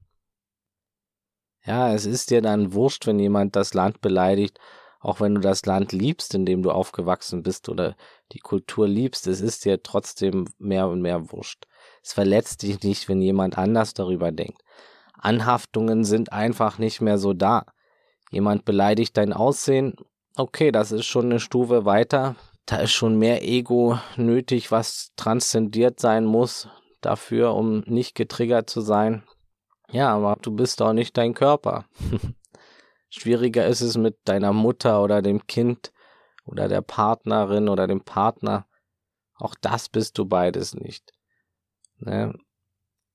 Ja, 1.65 1.95
es 1.95 2.07
ist 2.07 2.31
dir 2.31 2.43
dann 2.43 2.73
wurscht, 2.73 3.07
wenn 3.07 3.21
jemand 3.21 3.55
das 3.55 3.73
Land 3.73 4.01
beleidigt, 4.01 4.59
auch 5.03 5.21
wenn 5.21 5.35
du 5.35 5.41
das 5.41 5.67
Land 5.67 5.93
liebst, 5.93 6.35
in 6.35 6.47
dem 6.47 6.63
du 6.63 6.71
aufgewachsen 6.71 7.43
bist 7.43 7.69
oder 7.69 7.97
die 8.31 8.39
Kultur 8.39 8.87
liebst, 8.87 9.27
es 9.27 9.41
ist 9.41 9.65
dir 9.65 9.83
trotzdem 9.83 10.47
mehr 10.59 10.89
und 10.89 11.03
mehr 11.03 11.33
wurscht. 11.33 11.67
Es 12.03 12.13
verletzt 12.13 12.63
dich 12.63 12.83
nicht, 12.83 13.09
wenn 13.09 13.21
jemand 13.21 13.59
anders 13.59 13.95
darüber 13.95 14.31
denkt. 14.31 14.63
Anhaftungen 15.15 16.05
sind 16.05 16.33
einfach 16.33 16.79
nicht 16.79 17.01
mehr 17.01 17.19
so 17.19 17.33
da. 17.33 17.67
Jemand 18.31 18.65
beleidigt 18.65 19.17
dein 19.17 19.33
Aussehen, 19.33 19.97
okay, 20.37 20.71
das 20.71 20.93
ist 20.93 21.07
schon 21.07 21.27
eine 21.27 21.41
Stufe 21.41 21.85
weiter. 21.85 22.37
Da 22.65 22.77
ist 22.77 22.93
schon 22.93 23.19
mehr 23.19 23.43
Ego 23.43 23.99
nötig, 24.17 24.71
was 24.71 25.11
transzendiert 25.17 25.99
sein 25.99 26.25
muss 26.25 26.69
dafür, 27.01 27.55
um 27.55 27.81
nicht 27.87 28.15
getriggert 28.15 28.71
zu 28.71 28.81
sein. 28.81 29.25
Ja, 29.91 30.15
aber 30.15 30.39
du 30.41 30.53
bist 30.53 30.81
doch 30.81 30.93
nicht 30.93 31.17
dein 31.17 31.35
Körper. 31.35 31.87
Schwieriger 33.14 33.66
ist 33.66 33.83
es 33.83 33.99
mit 33.99 34.16
deiner 34.25 34.54
Mutter 34.54 35.02
oder 35.02 35.21
dem 35.21 35.47
Kind 35.47 35.92
oder 36.47 36.66
der 36.66 36.81
Partnerin 36.81 37.69
oder 37.69 37.87
dem 37.87 38.00
Partner. 38.00 38.66
Auch 39.35 39.54
das 39.61 39.90
bist 39.90 40.16
du 40.16 40.25
beides 40.25 40.75
nicht. 40.75 41.12
Ne? 41.99 42.33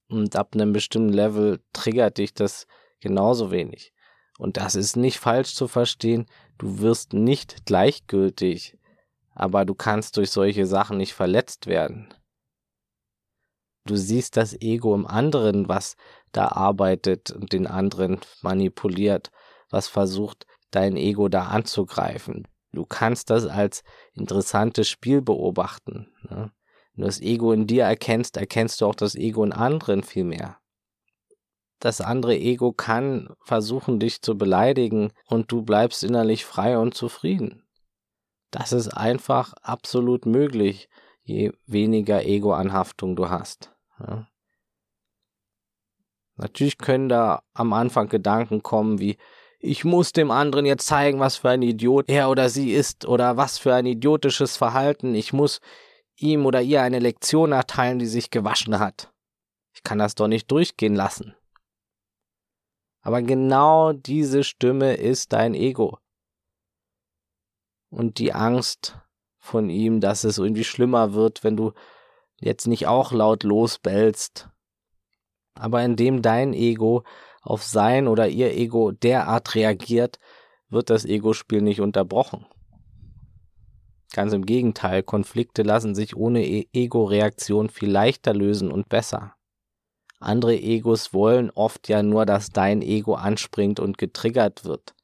Und 0.07 0.35
ab 0.35 0.53
einem 0.53 0.71
bestimmten 0.71 1.11
Level 1.11 1.63
triggert 1.73 2.19
dich 2.19 2.35
das 2.35 2.67
genauso 2.99 3.49
wenig. 3.49 3.91
Und 4.37 4.57
das 4.57 4.75
ist 4.75 4.97
nicht 4.97 5.17
falsch 5.17 5.55
zu 5.55 5.67
verstehen. 5.67 6.27
Du 6.59 6.79
wirst 6.79 7.13
nicht 7.13 7.65
gleichgültig, 7.65 8.77
aber 9.33 9.65
du 9.65 9.73
kannst 9.73 10.17
durch 10.17 10.29
solche 10.29 10.67
Sachen 10.67 10.97
nicht 10.97 11.15
verletzt 11.15 11.65
werden. 11.65 12.13
Du 13.85 13.95
siehst 13.95 14.37
das 14.37 14.53
Ego 14.61 14.93
im 14.93 15.07
anderen, 15.07 15.67
was 15.67 15.95
da 16.33 16.49
arbeitet 16.49 17.31
und 17.31 17.51
den 17.51 17.65
anderen 17.65 18.19
manipuliert 18.43 19.31
was 19.69 19.87
versucht, 19.87 20.45
dein 20.71 20.95
Ego 20.97 21.29
da 21.29 21.47
anzugreifen. 21.47 22.47
Du 22.71 22.85
kannst 22.85 23.29
das 23.29 23.45
als 23.45 23.83
interessantes 24.13 24.87
Spiel 24.87 25.21
beobachten. 25.21 26.11
Ne? 26.29 26.51
Wenn 26.93 27.01
du 27.01 27.05
das 27.05 27.21
Ego 27.21 27.51
in 27.51 27.67
dir 27.67 27.83
erkennst, 27.83 28.37
erkennst 28.37 28.81
du 28.81 28.85
auch 28.85 28.95
das 28.95 29.15
Ego 29.15 29.43
in 29.43 29.53
anderen 29.53 30.03
viel 30.03 30.23
mehr. 30.23 30.59
Das 31.79 32.01
andere 32.01 32.35
Ego 32.35 32.71
kann 32.71 33.29
versuchen, 33.43 33.99
dich 33.99 34.21
zu 34.21 34.37
beleidigen 34.37 35.11
und 35.25 35.51
du 35.51 35.61
bleibst 35.61 36.03
innerlich 36.03 36.43
frei 36.43 36.77
und 36.77 36.95
zufrieden. 36.95 37.67
Das 38.51 38.71
ist 38.71 38.89
einfach 38.89 39.53
absolut 39.61 40.25
möglich, 40.25 40.89
je 41.23 41.51
weniger 41.65 42.23
Ego-Anhaftung 42.23 43.15
du 43.15 43.29
hast. 43.29 43.75
Ja? 43.99 44.27
Natürlich 46.37 46.77
können 46.77 47.09
da 47.09 47.43
am 47.53 47.73
Anfang 47.73 48.09
Gedanken 48.09 48.61
kommen 48.63 48.99
wie, 48.99 49.17
ich 49.59 49.83
muss 49.83 50.11
dem 50.11 50.31
anderen 50.31 50.65
jetzt 50.65 50.85
zeigen, 50.85 51.19
was 51.19 51.37
für 51.37 51.49
ein 51.49 51.61
Idiot 51.61 52.09
er 52.09 52.29
oder 52.29 52.49
sie 52.49 52.73
ist 52.73 53.05
oder 53.05 53.37
was 53.37 53.57
für 53.57 53.73
ein 53.73 53.85
idiotisches 53.85 54.55
Verhalten. 54.55 55.15
Ich 55.15 55.33
muss 55.33 55.61
ihm 56.15 56.45
oder 56.45 56.61
ihr 56.61 56.81
eine 56.81 56.99
Lektion 56.99 57.51
erteilen, 57.51 57.99
die 57.99 58.05
sich 58.05 58.29
gewaschen 58.29 58.79
hat. 58.79 59.11
Ich 59.73 59.83
kann 59.83 59.99
das 59.99 60.15
doch 60.15 60.27
nicht 60.27 60.51
durchgehen 60.51 60.95
lassen. 60.95 61.35
Aber 63.01 63.21
genau 63.21 63.93
diese 63.93 64.43
Stimme 64.43 64.95
ist 64.95 65.33
dein 65.33 65.53
Ego. 65.53 65.97
Und 67.89 68.19
die 68.19 68.33
Angst 68.33 68.99
von 69.37 69.69
ihm, 69.69 70.01
dass 70.01 70.23
es 70.23 70.39
irgendwie 70.39 70.65
schlimmer 70.65 71.13
wird, 71.13 71.43
wenn 71.43 71.55
du 71.55 71.73
jetzt 72.39 72.67
nicht 72.67 72.85
auch 72.87 73.11
laut 73.11 73.43
losbellst. 73.43 74.49
Aber 75.55 75.83
indem 75.83 76.21
dein 76.21 76.53
Ego 76.53 77.03
auf 77.47 77.63
sein 77.63 78.07
oder 78.07 78.27
ihr 78.27 78.55
Ego 78.55 78.91
derart 78.91 79.55
reagiert, 79.55 80.19
wird 80.69 80.89
das 80.89 81.05
Ego-Spiel 81.05 81.61
nicht 81.61 81.81
unterbrochen. 81.81 82.45
Ganz 84.13 84.33
im 84.33 84.45
Gegenteil, 84.45 85.03
Konflikte 85.03 85.63
lassen 85.63 85.95
sich 85.95 86.15
ohne 86.15 86.45
e 86.45 86.67
Ego-Reaktion 86.73 87.69
viel 87.69 87.89
leichter 87.89 88.33
lösen 88.33 88.71
und 88.71 88.89
besser. 88.89 89.33
Andere 90.19 90.55
Egos 90.55 91.13
wollen 91.13 91.51
oft 91.51 91.87
ja 91.89 92.01
nur, 92.01 92.25
dass 92.25 92.49
dein 92.49 92.81
Ego 92.81 93.13
anspringt 93.13 93.79
und 93.79 93.97
getriggert 93.97 94.65
wird. 94.65 94.95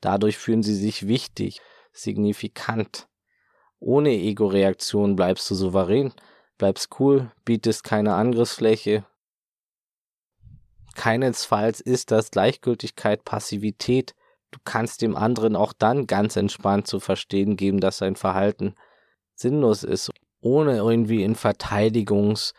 Dadurch 0.00 0.36
fühlen 0.36 0.62
sie 0.62 0.74
sich 0.74 1.08
wichtig, 1.08 1.60
signifikant. 1.92 3.08
Ohne 3.78 4.10
Ego-Reaktion 4.10 5.16
bleibst 5.16 5.50
du 5.50 5.54
souverän, 5.54 6.12
bleibst 6.58 7.00
cool, 7.00 7.30
bietest 7.44 7.84
keine 7.84 8.14
Angriffsfläche. 8.14 9.04
Keinesfalls 11.00 11.80
ist 11.80 12.10
das 12.10 12.30
Gleichgültigkeit, 12.30 13.24
Passivität. 13.24 14.14
Du 14.50 14.58
kannst 14.64 15.00
dem 15.00 15.16
anderen 15.16 15.56
auch 15.56 15.72
dann 15.72 16.06
ganz 16.06 16.36
entspannt 16.36 16.86
zu 16.86 17.00
verstehen 17.00 17.56
geben, 17.56 17.80
dass 17.80 17.96
sein 17.96 18.16
Verhalten 18.16 18.74
sinnlos 19.34 19.82
ist, 19.82 20.10
ohne 20.42 20.76
irgendwie 20.76 21.24
in 21.24 21.36
Verteidigungs-, 21.36 22.52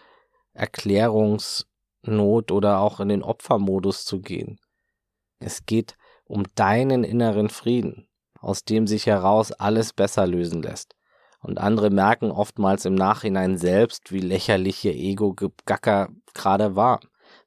Erklärungsnot 0.53 2.51
oder 2.51 2.79
auch 2.79 2.99
in 2.99 3.09
den 3.09 3.21
Opfermodus 3.21 4.05
zu 4.05 4.21
gehen. 4.21 4.59
Es 5.37 5.67
geht 5.67 5.95
um 6.25 6.45
deinen 6.55 7.03
inneren 7.03 7.47
Frieden, 7.47 8.07
aus 8.39 8.63
dem 8.63 8.87
sich 8.87 9.05
heraus 9.05 9.51
alles 9.51 9.93
besser 9.93 10.25
lösen 10.25 10.63
lässt. 10.63 10.95
Und 11.41 11.59
andere 11.59 11.91
merken 11.91 12.31
oftmals 12.31 12.85
im 12.85 12.95
Nachhinein 12.95 13.59
selbst, 13.59 14.11
wie 14.11 14.19
lächerlich 14.19 14.83
ihr 14.83 14.95
Ego-Gacker 14.95 16.09
gerade 16.33 16.75
war. 16.75 17.01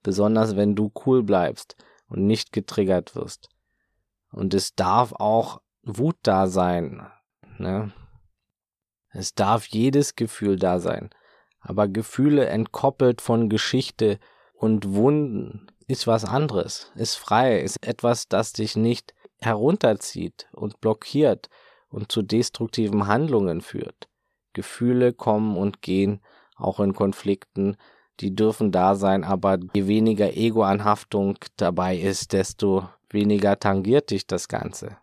Besonders 0.04 0.54
wenn 0.54 0.76
du 0.76 0.92
cool 1.04 1.24
bleibst 1.24 1.76
und 2.06 2.24
nicht 2.24 2.52
getriggert 2.52 3.16
wirst. 3.16 3.48
Und 4.30 4.54
es 4.54 4.76
darf 4.76 5.12
auch 5.12 5.60
Wut 5.82 6.16
da 6.22 6.46
sein. 6.46 7.04
Ne? 7.58 7.92
Es 9.10 9.34
darf 9.34 9.66
jedes 9.66 10.14
Gefühl 10.14 10.56
da 10.56 10.78
sein. 10.78 11.10
Aber 11.60 11.88
Gefühle 11.88 12.46
entkoppelt 12.46 13.20
von 13.20 13.48
Geschichte 13.48 14.18
und 14.52 14.94
Wunden 14.94 15.66
ist 15.86 16.06
was 16.06 16.24
anderes, 16.24 16.90
ist 16.94 17.16
frei, 17.16 17.60
ist 17.60 17.86
etwas, 17.86 18.28
das 18.28 18.52
dich 18.52 18.76
nicht 18.76 19.14
herunterzieht 19.40 20.48
und 20.52 20.80
blockiert 20.80 21.48
und 21.88 22.12
zu 22.12 22.22
destruktiven 22.22 23.06
Handlungen 23.06 23.60
führt. 23.60 24.08
Gefühle 24.52 25.12
kommen 25.12 25.56
und 25.56 25.82
gehen, 25.82 26.20
auch 26.56 26.80
in 26.80 26.94
Konflikten, 26.94 27.76
die 28.20 28.34
dürfen 28.34 28.72
da 28.72 28.94
sein, 28.94 29.24
aber 29.24 29.58
je 29.74 29.86
weniger 29.86 30.36
Ego-Anhaftung 30.36 31.36
dabei 31.56 31.96
ist, 31.96 32.32
desto 32.32 32.88
weniger 33.10 33.58
tangiert 33.58 34.10
dich 34.10 34.26
das 34.26 34.48
Ganze. 34.48 34.96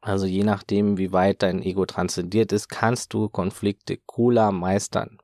Also 0.00 0.26
je 0.26 0.42
nachdem, 0.42 0.98
wie 0.98 1.12
weit 1.12 1.42
dein 1.42 1.62
Ego 1.62 1.86
transzendiert 1.86 2.52
ist, 2.52 2.68
kannst 2.68 3.14
du 3.14 3.28
Konflikte 3.28 3.98
cooler 4.06 4.50
meistern. 4.50 5.18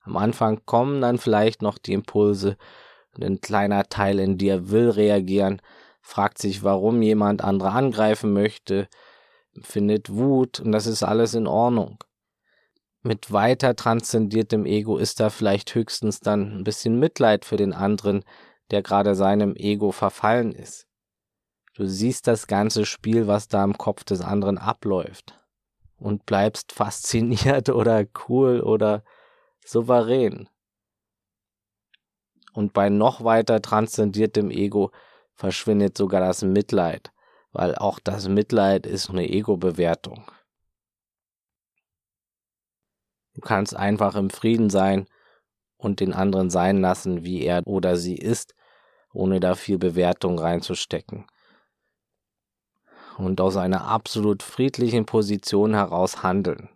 Am 0.00 0.16
Anfang 0.16 0.60
kommen 0.66 1.00
dann 1.00 1.18
vielleicht 1.18 1.62
noch 1.62 1.78
die 1.78 1.92
Impulse, 1.92 2.56
ein 3.20 3.40
kleiner 3.40 3.84
Teil 3.84 4.18
in 4.18 4.36
dir 4.36 4.70
will 4.70 4.90
reagieren, 4.90 5.62
fragt 6.00 6.38
sich, 6.38 6.62
warum 6.64 7.00
jemand 7.00 7.42
andere 7.42 7.70
angreifen 7.70 8.32
möchte, 8.32 8.88
findet 9.62 10.12
Wut 10.12 10.60
und 10.60 10.72
das 10.72 10.86
ist 10.86 11.02
alles 11.02 11.34
in 11.34 11.46
Ordnung. 11.46 12.02
Mit 13.06 13.32
weiter 13.32 13.76
transzendiertem 13.76 14.64
Ego 14.64 14.96
ist 14.96 15.20
da 15.20 15.28
vielleicht 15.28 15.74
höchstens 15.74 16.20
dann 16.20 16.56
ein 16.56 16.64
bisschen 16.64 16.98
Mitleid 16.98 17.44
für 17.44 17.58
den 17.58 17.74
anderen, 17.74 18.24
der 18.70 18.82
gerade 18.82 19.14
seinem 19.14 19.54
Ego 19.56 19.92
verfallen 19.92 20.52
ist. 20.52 20.86
Du 21.74 21.84
siehst 21.86 22.26
das 22.26 22.46
ganze 22.46 22.86
Spiel, 22.86 23.26
was 23.26 23.46
da 23.46 23.62
im 23.62 23.76
Kopf 23.76 24.04
des 24.04 24.22
anderen 24.22 24.56
abläuft 24.56 25.38
und 25.98 26.24
bleibst 26.24 26.72
fasziniert 26.72 27.68
oder 27.68 28.06
cool 28.26 28.62
oder 28.62 29.04
souverän. 29.66 30.48
Und 32.54 32.72
bei 32.72 32.88
noch 32.88 33.22
weiter 33.22 33.60
transzendiertem 33.60 34.50
Ego 34.50 34.92
verschwindet 35.34 35.98
sogar 35.98 36.22
das 36.22 36.40
Mitleid, 36.40 37.12
weil 37.52 37.74
auch 37.74 37.98
das 37.98 38.28
Mitleid 38.28 38.86
ist 38.86 39.10
eine 39.10 39.28
Ego-Bewertung. 39.28 40.24
Du 43.33 43.33
kannst 43.44 43.76
einfach 43.76 44.16
im 44.16 44.30
Frieden 44.30 44.70
sein 44.70 45.06
und 45.76 46.00
den 46.00 46.12
anderen 46.12 46.50
sein 46.50 46.80
lassen, 46.80 47.24
wie 47.24 47.42
er 47.42 47.66
oder 47.66 47.96
sie 47.96 48.16
ist, 48.16 48.54
ohne 49.12 49.40
da 49.40 49.54
viel 49.54 49.78
Bewertung 49.78 50.38
reinzustecken. 50.38 51.26
Und 53.16 53.40
aus 53.40 53.56
einer 53.56 53.86
absolut 53.86 54.42
friedlichen 54.42 55.06
Position 55.06 55.74
heraus 55.74 56.22
handeln. 56.22 56.68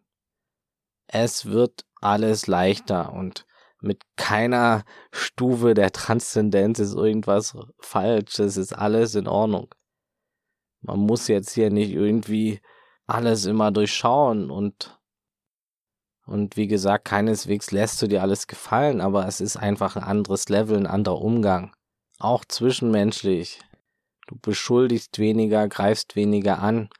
Es 1.09 1.47
wird 1.47 1.85
alles 2.01 2.47
leichter 2.47 3.13
und 3.13 3.45
mit 3.81 4.03
keiner 4.17 4.85
Stufe 5.11 5.75
der 5.75 5.93
Transzendenz 5.93 6.79
ist 6.79 6.95
irgendwas 6.95 7.57
falsch, 7.79 8.39
es 8.39 8.57
ist 8.57 8.73
alles 8.73 9.15
in 9.15 9.27
Ordnung. 9.27 9.75
Man 10.81 11.01
muss 11.01 11.29
jetzt 11.29 11.53
hier 11.53 11.71
nicht 11.71 11.93
irgendwie 11.93 12.61
alles 13.07 13.47
immer 13.47 13.71
durchschauen 13.73 14.51
und 14.51 14.98
und 16.29 16.59
wie 16.59 16.67
gesagt, 16.67 17.07
keineswegs 17.07 17.71
lässt 17.71 18.03
du 18.03 18.07
dir 18.07 18.21
alles 18.21 18.47
gefallen, 18.47 19.01
aber 19.01 19.27
es 19.27 19.41
ist 19.41 19.57
einfach 19.57 19.97
ein 19.97 20.03
anderes 20.03 20.51
Level, 20.51 20.77
ein 20.77 20.87
anderer 20.87 21.23
Umgang. 21.23 21.73
Auch 22.19 22.45
zwischenmenschlich. 22.45 23.61
Du 24.27 24.37
beschuldigst 24.37 25.19
weniger, 25.19 25.67
greifst 25.69 26.17
weniger 26.17 26.59
an. 26.59 26.91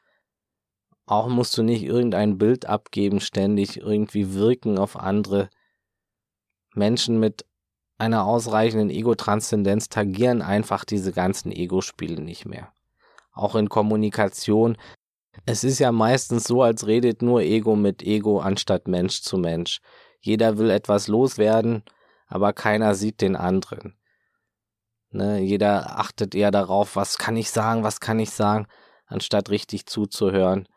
Auch 1.05 1.27
musst 1.27 1.55
du 1.57 1.63
nicht 1.63 1.83
irgendein 1.83 2.39
Bild 2.39 2.65
abgeben, 2.65 3.19
ständig 3.19 3.77
irgendwie 3.77 4.33
wirken 4.33 4.79
auf 4.79 4.95
andere. 4.95 5.51
Menschen 6.73 7.19
mit 7.19 7.45
einer 7.99 8.25
ausreichenden 8.25 8.89
Ego-Transzendenz 8.89 9.89
tagieren 9.89 10.41
einfach 10.41 10.85
diese 10.85 11.11
ganzen 11.11 11.51
Ego-Spiele 11.51 12.19
nicht 12.19 12.47
mehr. 12.47 12.73
Auch 13.31 13.53
in 13.53 13.69
Kommunikation. 13.69 14.75
Es 15.45 15.63
ist 15.63 15.79
ja 15.79 15.91
meistens 15.91 16.45
so, 16.45 16.61
als 16.61 16.87
redet 16.87 17.21
nur 17.21 17.41
Ego 17.41 17.75
mit 17.75 18.03
Ego 18.03 18.39
anstatt 18.39 18.87
Mensch 18.87 19.21
zu 19.21 19.37
Mensch. 19.37 19.81
Jeder 20.19 20.57
will 20.57 20.69
etwas 20.69 21.07
loswerden, 21.07 21.83
aber 22.27 22.53
keiner 22.53 22.95
sieht 22.95 23.21
den 23.21 23.35
anderen. 23.35 23.95
Ne, 25.11 25.39
jeder 25.39 25.99
achtet 25.99 26.35
eher 26.35 26.51
darauf, 26.51 26.95
was 26.95 27.17
kann 27.17 27.35
ich 27.35 27.49
sagen, 27.49 27.83
was 27.83 27.99
kann 27.99 28.19
ich 28.19 28.29
sagen, 28.29 28.67
anstatt 29.07 29.49
richtig 29.49 29.87
zuzuhören 29.87 30.67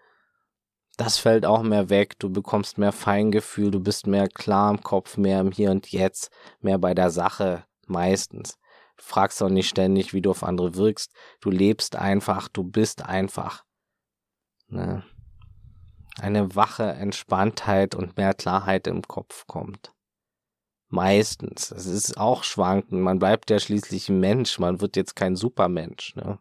das 0.96 1.18
fällt 1.18 1.46
auch 1.46 1.62
mehr 1.62 1.90
weg. 1.90 2.18
Du 2.18 2.30
bekommst 2.30 2.78
mehr 2.78 2.92
Feingefühl, 2.92 3.70
du 3.70 3.80
bist 3.80 4.06
mehr 4.06 4.28
klar 4.28 4.70
im 4.70 4.82
Kopf, 4.82 5.16
mehr 5.16 5.40
im 5.40 5.50
Hier 5.50 5.70
und 5.70 5.90
Jetzt, 5.90 6.30
mehr 6.60 6.78
bei 6.78 6.94
der 6.94 7.10
Sache 7.10 7.64
meistens. 7.86 8.58
Du 8.96 9.04
fragst 9.04 9.42
auch 9.42 9.48
nicht 9.48 9.68
ständig, 9.68 10.12
wie 10.12 10.20
du 10.20 10.30
auf 10.30 10.44
andere 10.44 10.76
wirkst. 10.76 11.12
Du 11.40 11.50
lebst 11.50 11.96
einfach, 11.96 12.48
du 12.48 12.62
bist 12.62 13.04
einfach. 13.04 13.64
Ne? 14.72 15.04
Eine 16.18 16.54
wache 16.54 16.84
Entspanntheit 16.84 17.94
und 17.94 18.16
mehr 18.16 18.34
Klarheit 18.34 18.86
im 18.86 19.02
Kopf 19.02 19.46
kommt. 19.46 19.92
Meistens. 20.88 21.70
Es 21.70 21.86
ist 21.86 22.18
auch 22.18 22.44
schwanken. 22.44 23.00
Man 23.00 23.18
bleibt 23.18 23.50
ja 23.50 23.58
schließlich 23.58 24.08
ein 24.08 24.20
Mensch. 24.20 24.58
Man 24.58 24.80
wird 24.80 24.96
jetzt 24.96 25.16
kein 25.16 25.36
Supermensch. 25.36 26.14
Ne? 26.16 26.38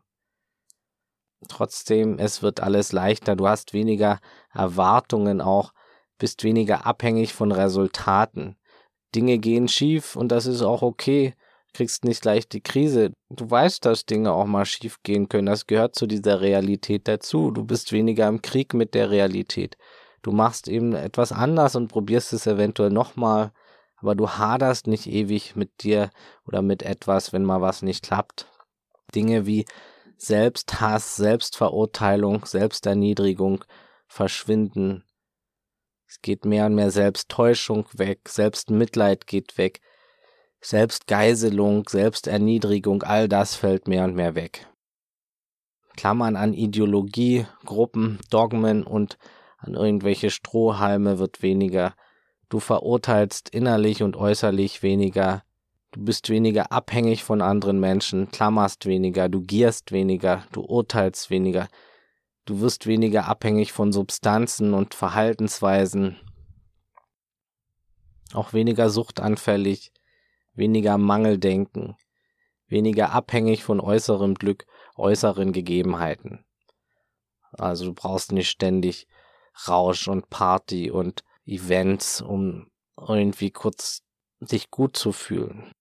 Trotzdem, 1.47 2.19
es 2.19 2.41
wird 2.41 2.59
alles 2.59 2.91
leichter. 2.91 3.35
Du 3.35 3.47
hast 3.47 3.73
weniger 3.73 4.19
Erwartungen 4.53 5.41
auch, 5.41 5.73
bist 6.17 6.43
weniger 6.43 6.85
abhängig 6.85 7.33
von 7.33 7.51
Resultaten. 7.51 8.57
Dinge 9.15 9.39
gehen 9.39 9.67
schief 9.67 10.15
und 10.15 10.29
das 10.29 10.45
ist 10.45 10.61
auch 10.61 10.81
okay. 10.81 11.35
Kriegst 11.73 12.03
nicht 12.03 12.21
gleich 12.21 12.47
die 12.49 12.61
Krise. 12.61 13.13
Du 13.29 13.49
weißt, 13.49 13.85
dass 13.85 14.05
Dinge 14.05 14.33
auch 14.33 14.45
mal 14.45 14.65
schief 14.65 14.97
gehen 15.03 15.29
können. 15.29 15.45
Das 15.45 15.67
gehört 15.67 15.95
zu 15.95 16.05
dieser 16.05 16.41
Realität 16.41 17.07
dazu. 17.07 17.51
Du 17.51 17.63
bist 17.63 17.91
weniger 17.93 18.27
im 18.27 18.41
Krieg 18.41 18.73
mit 18.73 18.93
der 18.93 19.09
Realität. 19.09 19.77
Du 20.21 20.31
machst 20.31 20.67
eben 20.67 20.93
etwas 20.93 21.31
anders 21.31 21.75
und 21.75 21.87
probierst 21.87 22.33
es 22.33 22.45
eventuell 22.45 22.91
nochmal. 22.91 23.53
Aber 23.95 24.15
du 24.15 24.29
haderst 24.29 24.87
nicht 24.87 25.07
ewig 25.07 25.55
mit 25.55 25.83
dir 25.83 26.09
oder 26.45 26.61
mit 26.61 26.83
etwas, 26.83 27.33
wenn 27.33 27.45
mal 27.45 27.61
was 27.61 27.83
nicht 27.83 28.03
klappt. 28.03 28.47
Dinge 29.13 29.45
wie 29.45 29.65
Selbsthass, 30.17 31.15
Selbstverurteilung, 31.15 32.45
Selbsterniedrigung 32.45 33.63
verschwinden. 34.07 35.03
Es 36.07 36.21
geht 36.21 36.45
mehr 36.45 36.65
und 36.65 36.75
mehr 36.75 36.91
Selbsttäuschung 36.91 37.85
weg, 37.93 38.27
Selbstmitleid 38.27 39.25
geht 39.27 39.57
weg, 39.57 39.81
Selbstgeiselung, 40.61 41.89
Selbsterniedrigung, 41.89 43.03
all 43.03 43.27
das 43.27 43.55
fällt 43.55 43.87
mehr 43.87 44.03
und 44.03 44.15
mehr 44.15 44.35
weg. 44.35 44.67
Klammern 45.97 46.35
an 46.35 46.53
Ideologie, 46.53 47.45
Gruppen, 47.65 48.19
Dogmen 48.29 48.83
und 48.83 49.17
an 49.57 49.73
irgendwelche 49.73 50.29
Strohhalme 50.29 51.19
wird 51.19 51.41
weniger. 51.41 51.93
Du 52.49 52.59
verurteilst 52.59 53.49
innerlich 53.49 54.03
und 54.03 54.15
äußerlich 54.15 54.83
weniger. 54.83 55.43
Du 55.91 56.03
bist 56.03 56.29
weniger 56.29 56.71
abhängig 56.71 57.23
von 57.23 57.41
anderen 57.41 57.79
Menschen, 57.79 58.31
klammerst 58.31 58.85
weniger, 58.85 59.29
du 59.29 59.41
gierst 59.41 59.91
weniger, 59.91 60.45
du 60.53 60.61
urteilst 60.61 61.29
weniger, 61.29 61.67
du 62.45 62.61
wirst 62.61 62.87
weniger 62.87 63.27
abhängig 63.27 63.73
von 63.73 63.91
Substanzen 63.91 64.73
und 64.73 64.93
Verhaltensweisen, 64.93 66.17
auch 68.33 68.53
weniger 68.53 68.89
suchtanfällig, 68.89 69.91
weniger 70.53 70.97
Mangeldenken, 70.97 71.95
weniger 72.67 73.11
abhängig 73.11 73.63
von 73.63 73.79
äußerem 73.79 74.35
Glück, 74.35 74.65
äußeren 74.95 75.53
Gegebenheiten. 75.53 76.45
Also 77.53 77.85
du 77.85 77.93
brauchst 77.93 78.31
nicht 78.31 78.49
ständig 78.49 79.07
Rausch 79.67 80.07
und 80.07 80.29
Party 80.29 80.89
und 80.89 81.23
Events, 81.45 82.21
um 82.21 82.71
irgendwie 82.97 83.51
kurz 83.51 84.01
sich 84.39 84.71
gut 84.71 84.95
zu 84.95 85.11
fühlen. 85.11 85.71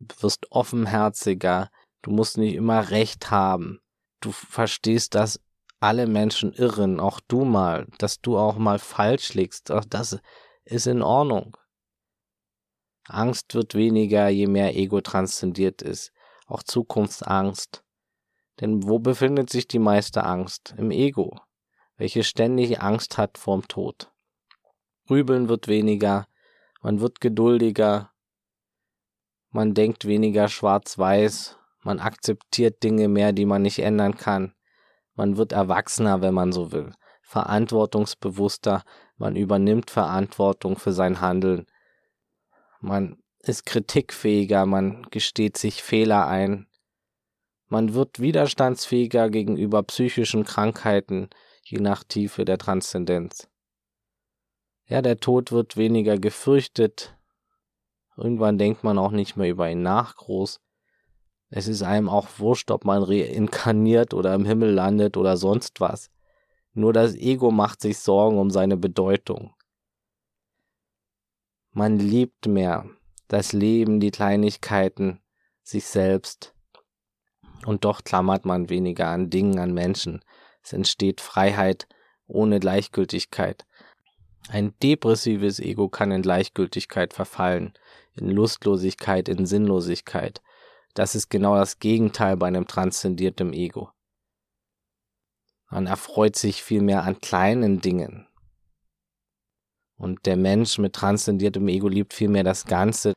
Du 0.00 0.14
wirst 0.22 0.50
offenherziger, 0.52 1.70
du 2.02 2.10
musst 2.10 2.38
nicht 2.38 2.54
immer 2.54 2.90
recht 2.90 3.30
haben. 3.30 3.80
Du 4.20 4.30
verstehst, 4.30 5.14
dass 5.14 5.40
alle 5.80 6.06
Menschen 6.06 6.52
irren, 6.52 7.00
auch 7.00 7.20
du 7.20 7.44
mal, 7.44 7.86
dass 7.98 8.20
du 8.20 8.38
auch 8.38 8.56
mal 8.56 8.78
falsch 8.78 9.34
liegst, 9.34 9.70
auch 9.70 9.84
das 9.84 10.18
ist 10.64 10.86
in 10.86 11.02
Ordnung. 11.02 11.56
Angst 13.08 13.54
wird 13.54 13.74
weniger, 13.74 14.28
je 14.28 14.46
mehr 14.46 14.76
Ego 14.76 15.00
transzendiert 15.00 15.82
ist, 15.82 16.12
auch 16.46 16.62
Zukunftsangst. 16.62 17.82
Denn 18.60 18.88
wo 18.88 18.98
befindet 18.98 19.50
sich 19.50 19.68
die 19.68 19.78
meiste 19.78 20.24
Angst? 20.24 20.74
Im 20.76 20.90
Ego, 20.90 21.40
welches 21.96 22.26
ständig 22.26 22.80
Angst 22.80 23.16
hat 23.18 23.38
vorm 23.38 23.66
Tod. 23.66 24.12
Grübeln 25.06 25.48
wird 25.48 25.68
weniger, 25.68 26.26
man 26.82 27.00
wird 27.00 27.20
geduldiger, 27.20 28.10
man 29.50 29.72
denkt 29.72 30.04
weniger 30.04 30.48
schwarz-weiß, 30.48 31.56
man 31.82 32.00
akzeptiert 32.00 32.82
Dinge 32.82 33.08
mehr, 33.08 33.32
die 33.32 33.46
man 33.46 33.62
nicht 33.62 33.78
ändern 33.78 34.16
kann, 34.16 34.54
man 35.14 35.36
wird 35.36 35.52
erwachsener, 35.52 36.20
wenn 36.20 36.34
man 36.34 36.52
so 36.52 36.72
will, 36.72 36.92
verantwortungsbewusster, 37.22 38.84
man 39.16 39.34
übernimmt 39.36 39.90
Verantwortung 39.90 40.76
für 40.76 40.92
sein 40.92 41.20
Handeln, 41.20 41.66
man 42.80 43.22
ist 43.40 43.66
kritikfähiger, 43.66 44.66
man 44.66 45.02
gesteht 45.10 45.56
sich 45.56 45.82
Fehler 45.82 46.26
ein, 46.26 46.68
man 47.70 47.92
wird 47.92 48.18
widerstandsfähiger 48.18 49.28
gegenüber 49.28 49.82
psychischen 49.82 50.44
Krankheiten, 50.44 51.28
je 51.62 51.80
nach 51.80 52.02
Tiefe 52.02 52.46
der 52.46 52.56
Transzendenz. 52.56 53.46
Ja, 54.86 55.02
der 55.02 55.18
Tod 55.18 55.52
wird 55.52 55.76
weniger 55.76 56.16
gefürchtet. 56.18 57.14
Irgendwann 58.16 58.56
denkt 58.56 58.84
man 58.84 58.96
auch 58.96 59.10
nicht 59.10 59.36
mehr 59.36 59.50
über 59.50 59.70
ihn 59.70 59.82
nach 59.82 60.16
groß. 60.16 60.60
Es 61.50 61.68
ist 61.68 61.82
einem 61.82 62.08
auch 62.08 62.26
wurscht, 62.38 62.70
ob 62.70 62.86
man 62.86 63.02
reinkarniert 63.02 64.14
oder 64.14 64.34
im 64.34 64.46
Himmel 64.46 64.70
landet 64.70 65.18
oder 65.18 65.36
sonst 65.36 65.78
was. 65.78 66.10
Nur 66.72 66.94
das 66.94 67.14
Ego 67.14 67.50
macht 67.50 67.82
sich 67.82 67.98
Sorgen 67.98 68.38
um 68.38 68.50
seine 68.50 68.78
Bedeutung. 68.78 69.52
Man 71.78 72.00
liebt 72.00 72.48
mehr 72.48 72.90
das 73.28 73.52
Leben, 73.52 74.00
die 74.00 74.10
Kleinigkeiten, 74.10 75.20
sich 75.62 75.84
selbst. 75.84 76.52
Und 77.66 77.84
doch 77.84 78.02
klammert 78.02 78.44
man 78.44 78.68
weniger 78.68 79.06
an 79.06 79.30
Dingen, 79.30 79.60
an 79.60 79.72
Menschen. 79.72 80.24
Es 80.60 80.72
entsteht 80.72 81.20
Freiheit 81.20 81.86
ohne 82.26 82.58
Gleichgültigkeit. 82.58 83.64
Ein 84.48 84.74
depressives 84.82 85.60
Ego 85.60 85.88
kann 85.88 86.10
in 86.10 86.22
Gleichgültigkeit 86.22 87.14
verfallen, 87.14 87.74
in 88.16 88.28
Lustlosigkeit, 88.28 89.28
in 89.28 89.46
Sinnlosigkeit. 89.46 90.42
Das 90.94 91.14
ist 91.14 91.30
genau 91.30 91.54
das 91.54 91.78
Gegenteil 91.78 92.36
bei 92.36 92.48
einem 92.48 92.66
transzendiertem 92.66 93.52
Ego. 93.52 93.90
Man 95.70 95.86
erfreut 95.86 96.34
sich 96.34 96.64
vielmehr 96.64 97.04
an 97.04 97.20
kleinen 97.20 97.80
Dingen. 97.80 98.27
Und 99.98 100.26
der 100.26 100.36
Mensch 100.36 100.78
mit 100.78 100.94
transzendiertem 100.94 101.66
Ego 101.68 101.88
liebt 101.88 102.14
vielmehr 102.14 102.44
das 102.44 102.64
Ganze. 102.64 103.12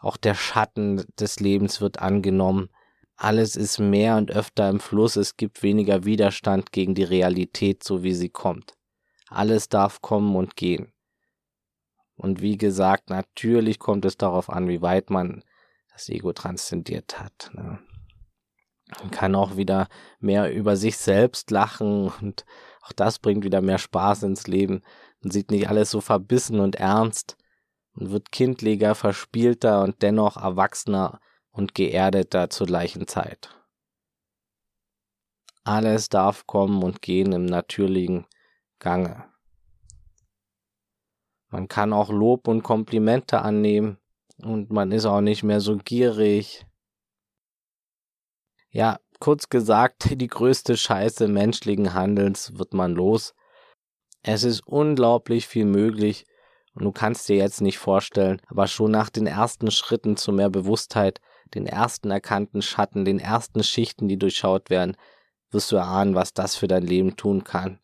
Auch 0.00 0.16
der 0.16 0.34
Schatten 0.34 1.04
des 1.18 1.40
Lebens 1.40 1.80
wird 1.80 2.00
angenommen. 2.00 2.68
Alles 3.16 3.56
ist 3.56 3.80
mehr 3.80 4.16
und 4.16 4.30
öfter 4.30 4.68
im 4.68 4.78
Fluss. 4.78 5.16
Es 5.16 5.36
gibt 5.36 5.62
weniger 5.62 6.04
Widerstand 6.04 6.70
gegen 6.70 6.94
die 6.94 7.04
Realität, 7.04 7.82
so 7.82 8.02
wie 8.04 8.14
sie 8.14 8.28
kommt. 8.28 8.74
Alles 9.28 9.68
darf 9.68 10.00
kommen 10.00 10.36
und 10.36 10.54
gehen. 10.54 10.92
Und 12.14 12.42
wie 12.42 12.58
gesagt, 12.58 13.10
natürlich 13.10 13.78
kommt 13.78 14.04
es 14.04 14.16
darauf 14.16 14.50
an, 14.50 14.68
wie 14.68 14.82
weit 14.82 15.10
man 15.10 15.42
das 15.92 16.08
Ego 16.08 16.32
transzendiert 16.32 17.18
hat. 17.20 17.50
Ne? 17.54 17.78
Man 19.00 19.10
kann 19.10 19.34
auch 19.34 19.56
wieder 19.56 19.88
mehr 20.18 20.52
über 20.52 20.76
sich 20.76 20.96
selbst 20.96 21.50
lachen 21.50 22.10
und 22.20 22.44
auch 22.82 22.92
das 22.92 23.18
bringt 23.18 23.44
wieder 23.44 23.60
mehr 23.60 23.78
Spaß 23.78 24.22
ins 24.22 24.46
Leben. 24.46 24.82
Man 25.20 25.30
sieht 25.30 25.50
nicht 25.50 25.68
alles 25.68 25.90
so 25.90 26.00
verbissen 26.00 26.60
und 26.60 26.76
ernst 26.76 27.36
und 27.94 28.10
wird 28.10 28.30
kindlicher, 28.30 28.94
verspielter 28.94 29.82
und 29.82 30.02
dennoch 30.02 30.36
erwachsener 30.36 31.20
und 31.50 31.74
geerdeter 31.74 32.50
zur 32.50 32.66
gleichen 32.66 33.06
Zeit. 33.08 33.54
Alles 35.64 36.08
darf 36.08 36.46
kommen 36.46 36.82
und 36.82 37.02
gehen 37.02 37.32
im 37.32 37.44
natürlichen 37.44 38.26
Gange. 38.78 39.24
Man 41.50 41.68
kann 41.68 41.92
auch 41.92 42.10
Lob 42.10 42.46
und 42.46 42.62
Komplimente 42.62 43.40
annehmen 43.40 43.98
und 44.42 44.70
man 44.70 44.92
ist 44.92 45.06
auch 45.06 45.20
nicht 45.20 45.42
mehr 45.42 45.60
so 45.60 45.76
gierig. 45.76 46.66
Ja, 48.70 49.00
kurz 49.18 49.48
gesagt, 49.48 50.08
die 50.20 50.26
größte 50.26 50.76
Scheiße 50.76 51.26
menschlichen 51.26 51.94
Handelns 51.94 52.56
wird 52.58 52.74
man 52.74 52.92
los. 52.92 53.34
Es 54.22 54.44
ist 54.44 54.66
unglaublich 54.66 55.46
viel 55.46 55.64
möglich 55.64 56.24
und 56.74 56.84
du 56.84 56.92
kannst 56.92 57.28
dir 57.28 57.36
jetzt 57.36 57.60
nicht 57.60 57.78
vorstellen, 57.78 58.40
aber 58.46 58.66
schon 58.66 58.90
nach 58.90 59.10
den 59.10 59.26
ersten 59.26 59.70
Schritten 59.70 60.16
zu 60.16 60.32
mehr 60.32 60.50
Bewusstheit, 60.50 61.20
den 61.54 61.66
ersten 61.66 62.10
erkannten 62.10 62.62
Schatten, 62.62 63.04
den 63.04 63.18
ersten 63.18 63.62
Schichten, 63.62 64.08
die 64.08 64.18
durchschaut 64.18 64.70
werden, 64.70 64.96
wirst 65.50 65.72
du 65.72 65.76
erahnen, 65.76 66.14
was 66.14 66.34
das 66.34 66.56
für 66.56 66.68
dein 66.68 66.82
Leben 66.82 67.16
tun 67.16 67.44
kann. 67.44 67.80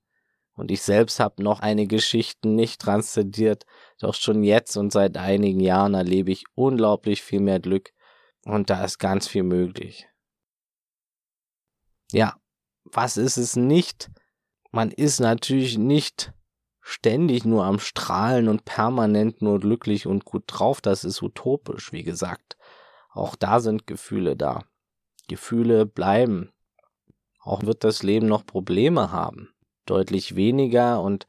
Und 0.56 0.70
ich 0.70 0.82
selbst 0.82 1.18
habe 1.18 1.42
noch 1.42 1.60
einige 1.60 2.00
Schichten 2.00 2.54
nicht 2.54 2.80
transzendiert, 2.80 3.64
doch 3.98 4.14
schon 4.14 4.44
jetzt 4.44 4.76
und 4.76 4.92
seit 4.92 5.16
einigen 5.16 5.60
Jahren 5.60 5.94
erlebe 5.94 6.30
ich 6.30 6.44
unglaublich 6.54 7.22
viel 7.22 7.40
mehr 7.40 7.58
Glück 7.58 7.90
und 8.44 8.70
da 8.70 8.84
ist 8.84 8.98
ganz 8.98 9.26
viel 9.26 9.42
möglich. 9.42 10.06
Ja, 12.12 12.36
was 12.84 13.16
ist 13.16 13.36
es 13.36 13.56
nicht? 13.56 14.10
Man 14.74 14.90
ist 14.90 15.20
natürlich 15.20 15.78
nicht 15.78 16.32
ständig 16.80 17.44
nur 17.44 17.64
am 17.64 17.78
Strahlen 17.78 18.48
und 18.48 18.64
permanent 18.64 19.40
nur 19.40 19.60
glücklich 19.60 20.08
und 20.08 20.24
gut 20.24 20.42
drauf. 20.48 20.80
Das 20.80 21.04
ist 21.04 21.22
utopisch, 21.22 21.92
wie 21.92 22.02
gesagt. 22.02 22.56
Auch 23.12 23.36
da 23.36 23.60
sind 23.60 23.86
Gefühle 23.86 24.34
da. 24.34 24.64
Gefühle 25.28 25.86
bleiben. 25.86 26.50
Auch 27.40 27.62
wird 27.62 27.84
das 27.84 28.02
Leben 28.02 28.26
noch 28.26 28.44
Probleme 28.44 29.12
haben 29.12 29.54
deutlich 29.86 30.34
weniger 30.34 31.00
und 31.00 31.28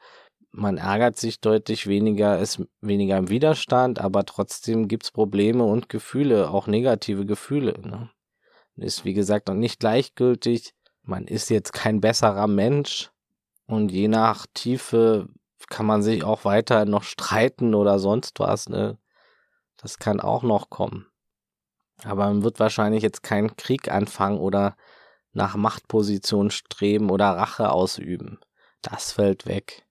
man 0.50 0.78
ärgert 0.78 1.18
sich 1.18 1.40
deutlich 1.40 1.86
weniger, 1.86 2.40
ist 2.40 2.64
weniger 2.82 3.18
im 3.18 3.30
Widerstand, 3.30 4.00
aber 4.00 4.26
trotzdem 4.26 4.88
gibt's 4.88 5.12
Probleme 5.12 5.66
und 5.66 5.88
Gefühle, 5.88 6.50
auch 6.50 6.66
negative 6.66 7.28
Gefühle. 7.28 7.80
Ne? 7.82 8.10
Ist 8.78 9.06
wie 9.06 9.14
gesagt 9.14 9.50
noch 9.50 9.56
nicht 9.56 9.80
gleichgültig. 9.80 10.74
Man 11.04 11.28
ist 11.28 11.52
jetzt 11.52 11.74
kein 11.74 12.02
besserer 12.02 12.48
Mensch 12.48 13.12
und 13.68 13.92
je 13.92 14.08
nach 14.08 14.46
Tiefe 14.54 15.28
kann 15.70 15.86
man 15.86 16.04
sich 16.04 16.24
auch 16.24 16.46
weiter 16.46 16.86
noch 16.86 17.04
streiten 17.04 17.74
oder 17.74 18.00
sonst 18.00 18.40
was. 18.40 18.70
Ne? 18.70 18.98
Das 19.78 19.98
kann 19.98 20.20
auch 20.20 20.44
noch 20.44 20.70
kommen. 20.70 21.08
Aber 22.04 22.26
man 22.26 22.44
wird 22.44 22.60
wahrscheinlich 22.60 23.02
jetzt 23.02 23.24
keinen 23.24 23.56
Krieg 23.56 23.90
anfangen 23.90 24.38
oder 24.38 24.76
nach 25.32 25.56
Machtposition 25.56 26.52
streben 26.52 27.10
oder 27.10 27.32
Rache 27.32 27.72
ausüben. 27.72 28.40
Das 28.82 29.12
fällt 29.12 29.46
weg. 29.48 29.86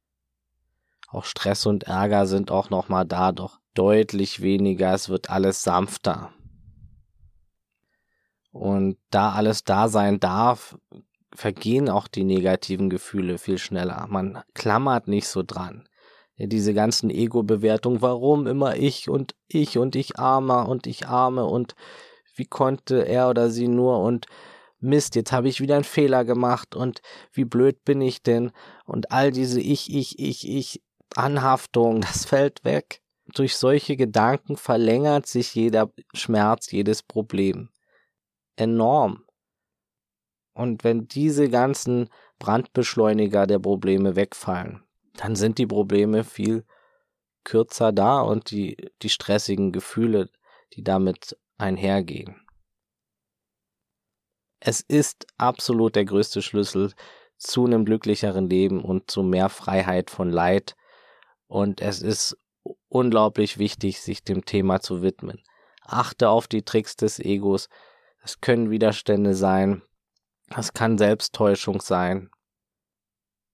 Auch 1.09 1.25
Stress 1.25 1.67
und 1.67 1.85
Ärger 1.85 2.27
sind 2.27 2.51
auch 2.51 2.71
noch 2.71 2.89
mal 2.89 3.05
da, 3.05 3.33
doch 3.33 3.59
deutlich 3.75 4.41
weniger. 4.41 4.93
Es 4.95 5.09
wird 5.09 5.31
alles 5.31 5.63
sanfter. 5.63 6.33
Und 8.51 8.99
da 9.11 9.33
alles 9.33 9.65
da 9.65 9.89
sein 9.89 10.21
darf, 10.21 10.79
vergehen 11.35 11.89
auch 11.89 12.09
die 12.09 12.25
negativen 12.25 12.91
Gefühle 12.91 13.39
viel 13.39 13.59
schneller. 13.59 14.07
Man 14.09 14.43
klammert 14.55 15.09
nicht 15.09 15.29
so 15.29 15.43
dran. 15.43 15.89
Ja, 16.37 16.47
diese 16.47 16.75
ganzen 16.75 17.11
Ego-Bewertungen, 17.11 18.03
warum 18.03 18.47
immer 18.47 18.77
ich 18.77 19.09
und 19.09 19.35
ich 19.47 19.79
und 19.79 19.95
ich 19.95 20.19
armer 20.19 20.69
und 20.69 20.87
ich 20.87 21.07
arme 21.07 21.45
und 21.45 21.75
wie 22.35 22.47
konnte 22.47 23.07
er 23.07 23.29
oder 23.29 23.51
sie 23.51 23.69
nur 23.69 24.01
und 24.01 24.27
Mist, 24.81 25.15
jetzt 25.15 25.33
habe 25.33 25.49
ich 25.49 25.61
wieder 25.61 25.77
einen 25.77 25.85
Fehler 25.85 26.25
gemacht 26.25 26.75
und 26.75 27.01
wie 27.33 27.45
blöd 27.45 27.85
bin 27.85 28.01
ich 28.01 28.23
denn? 28.23 28.53
Und 28.85 29.13
all 29.13 29.31
diese 29.31 29.61
Ich, 29.61 29.93
ich, 29.93 30.19
ich, 30.19 30.49
ich 30.49 30.83
Anhaftung, 31.17 32.01
das 32.03 32.27
fällt 32.27 32.65
weg. 32.65 33.01
Durch 33.35 33.57
solche 33.57 33.97
Gedanken 33.97 34.57
verlängert 34.57 35.27
sich 35.27 35.55
jeder 35.55 35.91
Schmerz, 36.13 36.71
jedes 36.71 37.03
Problem. 37.03 37.71
Enorm. 38.57 39.24
Und 40.55 40.85
wenn 40.85 41.09
diese 41.09 41.51
ganzen 41.51 42.09
Brandbeschleuniger 42.39 43.47
der 43.47 43.59
Probleme 43.59 44.17
wegfallen, 44.17 44.83
dann 45.17 45.37
sind 45.37 45.59
die 45.59 45.67
Probleme 45.67 46.25
viel 46.25 46.65
kürzer 47.45 47.93
da 47.93 48.21
und 48.21 48.51
die, 48.51 48.77
die 49.03 49.11
stressigen 49.11 49.73
Gefühle, 49.73 50.31
die 50.73 50.83
damit 50.83 51.37
einhergehen. 51.59 52.41
Es 54.61 54.81
ist 54.81 55.27
absolut 55.37 55.95
der 55.95 56.07
größte 56.07 56.41
Schlüssel 56.41 56.93
zu 57.37 57.67
einem 57.67 57.85
glücklicheren 57.85 58.49
Leben 58.49 58.83
und 58.83 59.11
zu 59.11 59.23
mehr 59.23 59.51
Freiheit 59.51 60.11
von 60.11 60.31
Leid. 60.31 60.75
Und 61.47 61.83
es 61.83 62.01
ist 62.01 62.39
unglaublich 62.89 63.59
wichtig, 63.59 64.01
sich 64.01 64.25
dem 64.25 64.47
Thema 64.47 64.81
zu 64.81 65.03
widmen. 65.03 65.43
Achte 65.83 66.31
auf 66.31 66.49
die 66.49 66.63
Tricks 66.63 66.97
des 66.97 67.19
Egos. 67.19 67.69
Es 68.23 68.41
können 68.41 68.71
Widerstände 68.71 69.35
sein. 69.35 69.83
Es 70.57 70.73
kann 70.73 70.99
Selbsttäuschung 70.99 71.81
sein. 71.81 72.31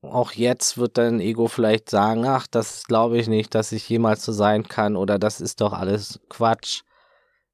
Auch 0.02 0.32
jetzt 0.32 0.76
wird 0.76 0.98
dein 0.98 1.20
Ego 1.20 1.48
vielleicht 1.48 1.88
sagen, 1.88 2.26
ach, 2.26 2.46
das 2.46 2.84
glaube 2.84 3.18
ich 3.18 3.26
nicht, 3.26 3.54
dass 3.54 3.72
ich 3.72 3.88
jemals 3.88 4.24
so 4.24 4.32
sein 4.32 4.68
kann 4.68 4.96
oder 4.96 5.18
das 5.18 5.40
ist 5.40 5.62
doch 5.62 5.72
alles 5.72 6.20
Quatsch. 6.28 6.82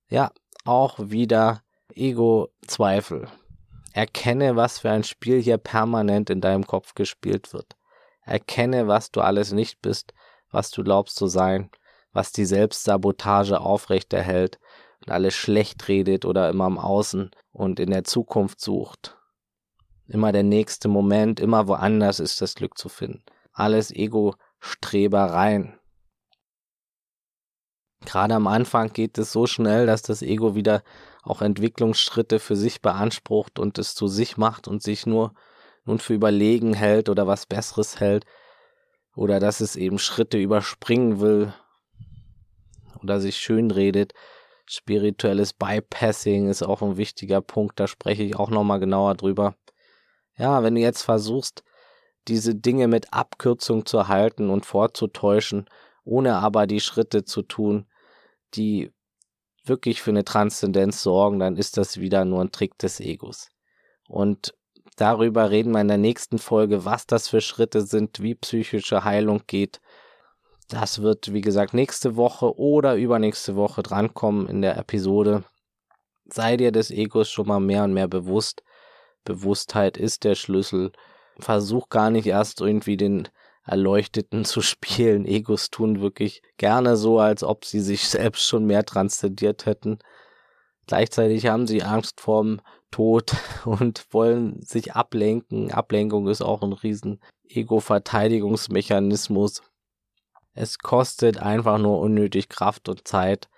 Ja, 0.09 0.32
auch 0.64 0.98
wieder 0.98 1.62
Ego-Zweifel. 1.94 3.28
Erkenne, 3.92 4.56
was 4.56 4.80
für 4.80 4.90
ein 4.90 5.04
Spiel 5.04 5.40
hier 5.40 5.59
permanent 5.59 6.28
in 6.28 6.40
deinem 6.40 6.66
Kopf 6.66 6.94
gespielt 6.94 7.52
wird. 7.52 7.76
Erkenne, 8.22 8.88
was 8.88 9.12
du 9.12 9.20
alles 9.20 9.52
nicht 9.52 9.80
bist, 9.80 10.12
was 10.50 10.70
du 10.70 10.82
glaubst 10.82 11.16
zu 11.16 11.28
sein, 11.28 11.70
was 12.12 12.32
die 12.32 12.46
Selbstsabotage 12.46 13.61
aufrechterhält 13.61 14.59
und 15.04 15.12
alles 15.12 15.35
schlecht 15.35 15.87
redet 15.87 16.24
oder 16.24 16.48
immer 16.48 16.66
im 16.66 16.78
Außen 16.78 17.30
und 17.52 17.78
in 17.78 17.90
der 17.90 18.04
Zukunft 18.04 18.61
sucht. 18.61 19.15
Immer 20.09 20.33
der 20.33 20.42
nächste 20.42 20.88
Moment, 20.88 21.40
immer 21.40 21.66
woanders 21.66 22.21
ist 22.21 22.40
das 22.40 22.55
Glück 22.55 22.79
zu 22.79 22.88
finden. 22.88 23.25
Alles 23.53 23.90
Ego-Strebereien. 23.90 25.79
Gerade 28.05 28.35
am 28.35 28.47
Anfang 28.47 28.92
geht 28.92 29.19
es 29.19 29.33
so 29.33 29.47
schnell, 29.47 29.87
dass 29.87 30.03
das 30.03 30.23
Ego 30.23 30.55
wieder 30.55 30.83
auch 31.23 31.42
Entwicklungsschritte 31.42 32.38
für 32.38 32.55
sich 32.55 32.81
beansprucht 32.81 33.59
und 33.59 33.79
es 33.79 33.95
zu 33.95 34.07
sich 34.07 34.37
macht 34.37 34.69
und 34.69 34.83
sich 34.83 35.07
nur 35.07 35.35
nun 35.85 35.99
für 35.99 36.14
überlegen 36.14 36.75
hält 36.75 37.09
oder 37.09 37.27
was 37.27 37.47
Besseres 37.47 38.01
hält 38.01 38.27
oder 39.14 39.40
dass 39.40 39.61
es 39.61 39.77
eben 39.77 39.99
Schritte 39.99 40.38
überspringen 40.38 41.21
will 41.21 41.53
oder 43.03 43.21
sich 43.21 43.37
schön 43.37 43.71
redet. 43.71 44.12
Spirituelles 44.66 45.53
Bypassing 45.53 46.49
ist 46.49 46.62
auch 46.62 46.83
ein 46.83 46.97
wichtiger 46.97 47.40
Punkt, 47.40 47.79
da 47.79 47.87
spreche 47.87 48.25
ich 48.25 48.37
auch 48.37 48.51
nochmal 48.51 48.81
genauer 48.81 49.14
drüber. 49.14 49.55
Ja, 50.38 50.62
wenn 50.62 50.75
du 50.75 50.81
jetzt 50.81 51.03
versuchst, 51.03 51.64
diese 52.29 52.55
Dinge 52.55 52.88
mit 52.88 53.12
Abkürzung 53.12 53.87
zu 53.87 54.09
halten 54.09 54.51
und 54.51 54.66
vorzutäuschen, 54.66 55.66
ohne 56.05 56.37
aber 56.37 56.66
die 56.66 56.81
Schritte 56.81 57.25
zu 57.25 57.42
tun, 57.42 57.87
die 58.55 58.92
wirklich 59.64 60.03
für 60.03 60.11
eine 60.11 60.25
Transzendenz 60.25 61.03
sorgen, 61.03 61.38
dann 61.38 61.57
ist 61.57 61.77
das 61.77 61.99
wieder 61.99 62.25
nur 62.25 62.40
ein 62.40 62.53
Trick 62.53 62.79
des 62.79 63.01
Egos. 63.01 63.49
Und 64.09 64.55
darüber 64.96 65.51
reden 65.51 65.72
wir 65.72 65.81
in 65.81 65.88
der 65.88 65.99
nächsten 65.99 66.38
Folge, 66.38 66.85
was 66.85 67.07
das 67.07 67.29
für 67.29 67.40
Schritte 67.40 67.83
sind, 67.83 68.20
wie 68.20 68.35
psychische 68.35 69.05
Heilung 69.05 69.42
geht. 69.46 69.81
Das 70.68 71.03
wird, 71.03 71.33
wie 71.33 71.40
gesagt, 71.40 71.75
nächste 71.75 72.16
Woche 72.16 72.57
oder 72.59 72.96
übernächste 72.96 73.57
Woche 73.57 73.83
drankommen 73.83 74.49
in 74.49 74.62
der 74.62 74.77
Episode. 74.77 75.44
Sei 76.25 76.57
dir 76.57 76.72
des 76.72 76.90
Egos 76.90 77.31
schon 77.31 77.46
mal 77.46 77.61
mehr 77.61 77.85
und 77.85 77.94
mehr 77.94 78.09
bewusst. 78.09 78.62
Bewusstheit 79.27 79.99
ist 79.99 80.25
der 80.25 80.35
Schlüssel. 80.35 80.93
Versuch 81.39 81.91
gar 81.91 82.11
nicht 82.11 82.27
erst 82.27 82.62
irgendwie 82.62 82.97
den 82.97 83.29
Erleuchteten 83.67 84.47
zu 84.47 84.62
spielen. 84.62 85.27
Egos 85.27 85.69
tun 85.71 86.01
wirklich 86.01 86.41
gerne 86.57 86.97
so, 86.97 87.19
als 87.19 87.43
ob 87.43 87.67
sie 87.67 87.81
sich 87.81 88.09
selbst 88.09 88.47
schon 88.47 88.65
mehr 88.65 88.87
transzendiert 88.87 89.67
hätten. 89.67 89.99
Gleichzeitig 90.87 91.45
haben 91.47 91.67
sie 91.67 91.83
Angst 91.83 92.23
vorm 92.23 92.62
Tod 92.91 93.35
und 93.67 94.07
wollen 94.11 94.62
sich 94.62 94.95
ablenken. 94.95 95.71
Ablenkung 95.73 96.29
ist 96.29 96.41
auch 96.41 96.62
ein 96.62 96.73
riesen 96.73 97.21
Ego-Verteidigungsmechanismus. 97.49 99.61
Es 100.55 100.79
kostet 100.79 101.37
einfach 101.39 101.79
nur 101.79 102.01
unnötig 102.01 102.49
Kraft 102.49 102.89
und 102.89 103.07
Zeit 103.07 103.51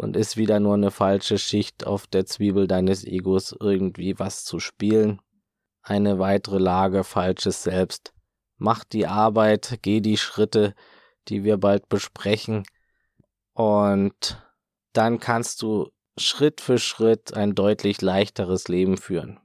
und 0.00 0.16
ist 0.16 0.38
wieder 0.38 0.60
nur 0.60 0.72
eine 0.74 0.90
falsche 0.90 1.36
Schicht 1.36 1.86
auf 1.86 2.06
der 2.06 2.24
Zwiebel 2.24 2.66
deines 2.66 3.04
Egos, 3.04 3.54
irgendwie 3.60 4.18
was 4.18 4.44
zu 4.44 4.58
spielen. 4.58 5.20
Eine 5.82 6.18
weitere 6.18 6.56
Lage 6.56 7.04
falsches 7.04 7.62
Selbst 7.62 8.14
mach 8.56 8.82
die 8.82 9.06
Arbeit, 9.06 9.80
geh 9.82 10.00
die 10.00 10.16
Schritte, 10.16 10.74
die 11.28 11.44
wir 11.44 11.58
bald 11.58 11.90
besprechen. 11.90 12.64
Und 13.52 14.42
dann 14.94 15.20
kannst 15.20 15.60
du 15.60 15.90
Schritt 16.16 16.62
für 16.62 16.78
Schritt 16.78 17.34
ein 17.34 17.54
deutlich 17.54 18.00
leichteres 18.00 18.68
Leben 18.68 18.96
führen. 18.96 19.38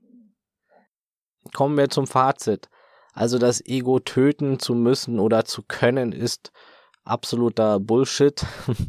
Kommen 1.53 1.75
wir 1.75 1.89
zum 1.89 2.07
Fazit. 2.07 2.69
Also 3.11 3.39
das 3.39 3.59
Ego 3.65 3.99
töten 3.99 4.59
zu 4.59 4.73
müssen 4.73 5.19
oder 5.19 5.43
zu 5.43 5.63
können 5.63 6.13
ist 6.13 6.53
absoluter 7.03 7.81
Bullshit. 7.81 8.45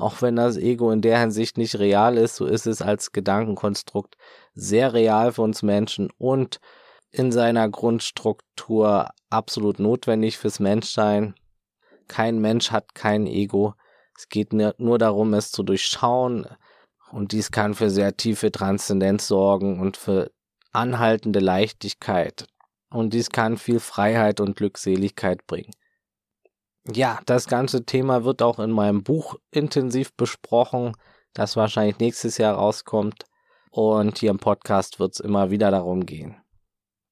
Auch 0.00 0.22
wenn 0.22 0.36
das 0.36 0.56
Ego 0.56 0.90
in 0.90 1.02
der 1.02 1.20
Hinsicht 1.20 1.58
nicht 1.58 1.78
real 1.78 2.16
ist, 2.16 2.36
so 2.36 2.46
ist 2.46 2.66
es 2.66 2.82
als 2.82 3.12
Gedankenkonstrukt 3.12 4.16
sehr 4.54 4.94
real 4.94 5.32
für 5.32 5.42
uns 5.42 5.62
Menschen 5.62 6.10
und 6.18 6.60
in 7.10 7.32
seiner 7.32 7.68
Grundstruktur 7.68 9.10
absolut 9.30 9.78
notwendig 9.78 10.38
fürs 10.38 10.60
Menschsein. 10.60 11.34
Kein 12.08 12.38
Mensch 12.40 12.70
hat 12.70 12.94
kein 12.94 13.26
Ego. 13.26 13.74
Es 14.16 14.28
geht 14.28 14.52
nur 14.52 14.98
darum, 14.98 15.34
es 15.34 15.50
zu 15.50 15.62
durchschauen. 15.62 16.46
Und 17.12 17.32
dies 17.32 17.50
kann 17.50 17.74
für 17.74 17.90
sehr 17.90 18.16
tiefe 18.16 18.52
Transzendenz 18.52 19.26
sorgen 19.26 19.80
und 19.80 19.96
für 19.96 20.30
anhaltende 20.72 21.40
Leichtigkeit. 21.40 22.46
Und 22.90 23.12
dies 23.12 23.30
kann 23.30 23.56
viel 23.56 23.80
Freiheit 23.80 24.40
und 24.40 24.56
Glückseligkeit 24.56 25.46
bringen. 25.46 25.72
Ja, 26.86 27.20
das 27.26 27.46
ganze 27.46 27.84
Thema 27.84 28.24
wird 28.24 28.42
auch 28.42 28.58
in 28.58 28.70
meinem 28.70 29.02
Buch 29.02 29.36
intensiv 29.50 30.14
besprochen, 30.14 30.96
das 31.34 31.56
wahrscheinlich 31.56 31.98
nächstes 31.98 32.38
Jahr 32.38 32.54
rauskommt. 32.54 33.24
Und 33.70 34.18
hier 34.18 34.30
im 34.30 34.38
Podcast 34.38 34.98
wird 34.98 35.14
es 35.14 35.20
immer 35.20 35.50
wieder 35.50 35.70
darum 35.70 36.04
gehen. 36.04 36.36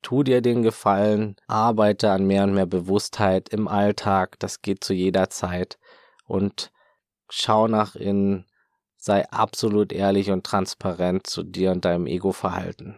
Tu 0.02 0.22
dir 0.22 0.40
den 0.40 0.62
Gefallen, 0.62 1.36
arbeite 1.46 2.10
an 2.10 2.26
mehr 2.26 2.44
und 2.44 2.54
mehr 2.54 2.66
Bewusstheit 2.66 3.48
im 3.50 3.68
Alltag, 3.68 4.38
das 4.38 4.62
geht 4.62 4.82
zu 4.82 4.94
jeder 4.94 5.28
Zeit 5.28 5.78
und 6.24 6.72
schau 7.28 7.68
nach 7.68 7.94
innen, 7.94 8.46
sei 8.96 9.28
absolut 9.30 9.92
ehrlich 9.92 10.30
und 10.30 10.44
transparent 10.44 11.26
zu 11.26 11.42
dir 11.42 11.72
und 11.72 11.84
deinem 11.84 12.06
Ego-Verhalten. 12.06 12.96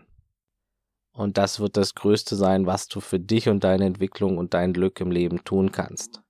Und 1.12 1.36
das 1.36 1.60
wird 1.60 1.76
das 1.76 1.94
Größte 1.94 2.36
sein, 2.36 2.66
was 2.66 2.88
du 2.88 3.00
für 3.00 3.20
dich 3.20 3.48
und 3.48 3.64
deine 3.64 3.84
Entwicklung 3.84 4.38
und 4.38 4.54
dein 4.54 4.72
Glück 4.72 5.00
im 5.00 5.10
Leben 5.10 5.44
tun 5.44 5.72
kannst. 5.72 6.22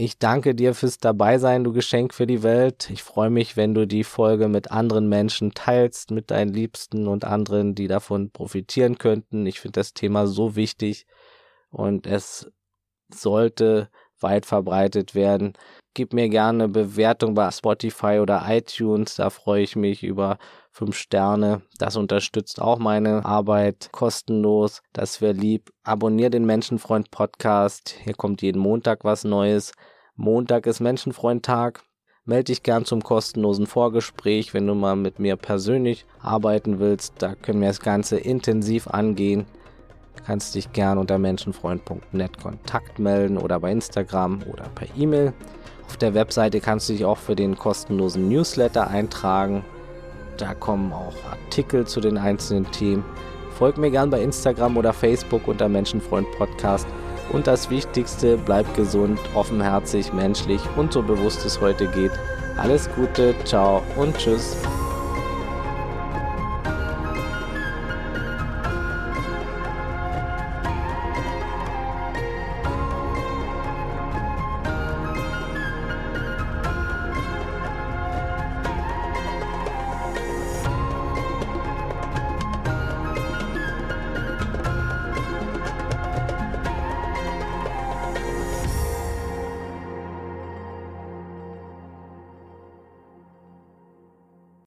Ich 0.00 0.16
danke 0.20 0.54
dir 0.54 0.76
fürs 0.76 0.98
Dabeisein, 0.98 1.64
du 1.64 1.72
Geschenk 1.72 2.14
für 2.14 2.28
die 2.28 2.44
Welt. 2.44 2.88
Ich 2.88 3.02
freue 3.02 3.30
mich, 3.30 3.56
wenn 3.56 3.74
du 3.74 3.84
die 3.84 4.04
Folge 4.04 4.46
mit 4.46 4.70
anderen 4.70 5.08
Menschen 5.08 5.54
teilst, 5.54 6.12
mit 6.12 6.30
deinen 6.30 6.52
Liebsten 6.52 7.08
und 7.08 7.24
anderen, 7.24 7.74
die 7.74 7.88
davon 7.88 8.30
profitieren 8.30 8.98
könnten. 8.98 9.44
Ich 9.44 9.58
finde 9.58 9.80
das 9.80 9.94
Thema 9.94 10.28
so 10.28 10.54
wichtig 10.54 11.04
und 11.70 12.06
es 12.06 12.48
sollte 13.12 13.90
weit 14.20 14.46
verbreitet 14.46 15.16
werden. 15.16 15.54
Gib 15.94 16.12
mir 16.12 16.28
gerne 16.28 16.68
Bewertung 16.68 17.34
bei 17.34 17.50
Spotify 17.50 18.20
oder 18.20 18.44
iTunes, 18.46 19.16
da 19.16 19.30
freue 19.30 19.64
ich 19.64 19.74
mich 19.74 20.04
über 20.04 20.38
fünf 20.78 20.96
Sterne. 20.96 21.62
Das 21.78 21.96
unterstützt 21.96 22.62
auch 22.62 22.78
meine 22.78 23.24
Arbeit 23.24 23.88
kostenlos. 23.90 24.80
Das 24.92 25.20
wäre 25.20 25.32
lieb. 25.32 25.72
Abonnier 25.82 26.30
den 26.30 26.46
Menschenfreund 26.46 27.10
Podcast. 27.10 27.96
Hier 28.04 28.14
kommt 28.14 28.42
jeden 28.42 28.60
Montag 28.60 29.04
was 29.04 29.24
Neues. 29.24 29.72
Montag 30.14 30.66
ist 30.66 30.78
Menschenfreund-Tag. 30.78 31.82
Melde 32.24 32.44
dich 32.44 32.62
gern 32.62 32.84
zum 32.84 33.02
kostenlosen 33.02 33.66
Vorgespräch, 33.66 34.54
wenn 34.54 34.68
du 34.68 34.74
mal 34.74 34.94
mit 34.94 35.18
mir 35.18 35.34
persönlich 35.34 36.06
arbeiten 36.20 36.78
willst. 36.78 37.14
Da 37.18 37.34
können 37.34 37.60
wir 37.60 37.68
das 37.68 37.80
Ganze 37.80 38.18
intensiv 38.18 38.86
angehen. 38.86 39.46
Du 40.16 40.22
kannst 40.22 40.54
dich 40.54 40.72
gern 40.72 40.98
unter 40.98 41.18
menschenfreund.net 41.18 42.40
Kontakt 42.40 43.00
melden 43.00 43.36
oder 43.36 43.58
bei 43.58 43.72
Instagram 43.72 44.44
oder 44.52 44.68
per 44.76 44.86
E-Mail. 44.96 45.32
Auf 45.86 45.96
der 45.96 46.14
Webseite 46.14 46.60
kannst 46.60 46.88
du 46.88 46.92
dich 46.92 47.04
auch 47.04 47.18
für 47.18 47.34
den 47.34 47.56
kostenlosen 47.56 48.28
Newsletter 48.28 48.88
eintragen. 48.88 49.64
Da 50.38 50.54
kommen 50.54 50.92
auch 50.92 51.14
Artikel 51.30 51.86
zu 51.86 52.00
den 52.00 52.16
einzelnen 52.16 52.70
Themen. 52.70 53.04
Folg 53.58 53.76
mir 53.76 53.90
gern 53.90 54.08
bei 54.08 54.22
Instagram 54.22 54.76
oder 54.76 54.92
Facebook 54.92 55.48
unter 55.48 55.68
Menschenfreund 55.68 56.30
Podcast. 56.38 56.86
Und 57.32 57.46
das 57.46 57.68
Wichtigste, 57.68 58.38
bleib 58.38 58.74
gesund, 58.74 59.18
offenherzig, 59.34 60.12
menschlich 60.12 60.62
und 60.76 60.92
so 60.92 61.02
bewusst 61.02 61.44
es 61.44 61.60
heute 61.60 61.88
geht. 61.88 62.12
Alles 62.56 62.88
Gute, 62.94 63.34
ciao 63.44 63.82
und 63.96 64.16
tschüss. 64.16 64.56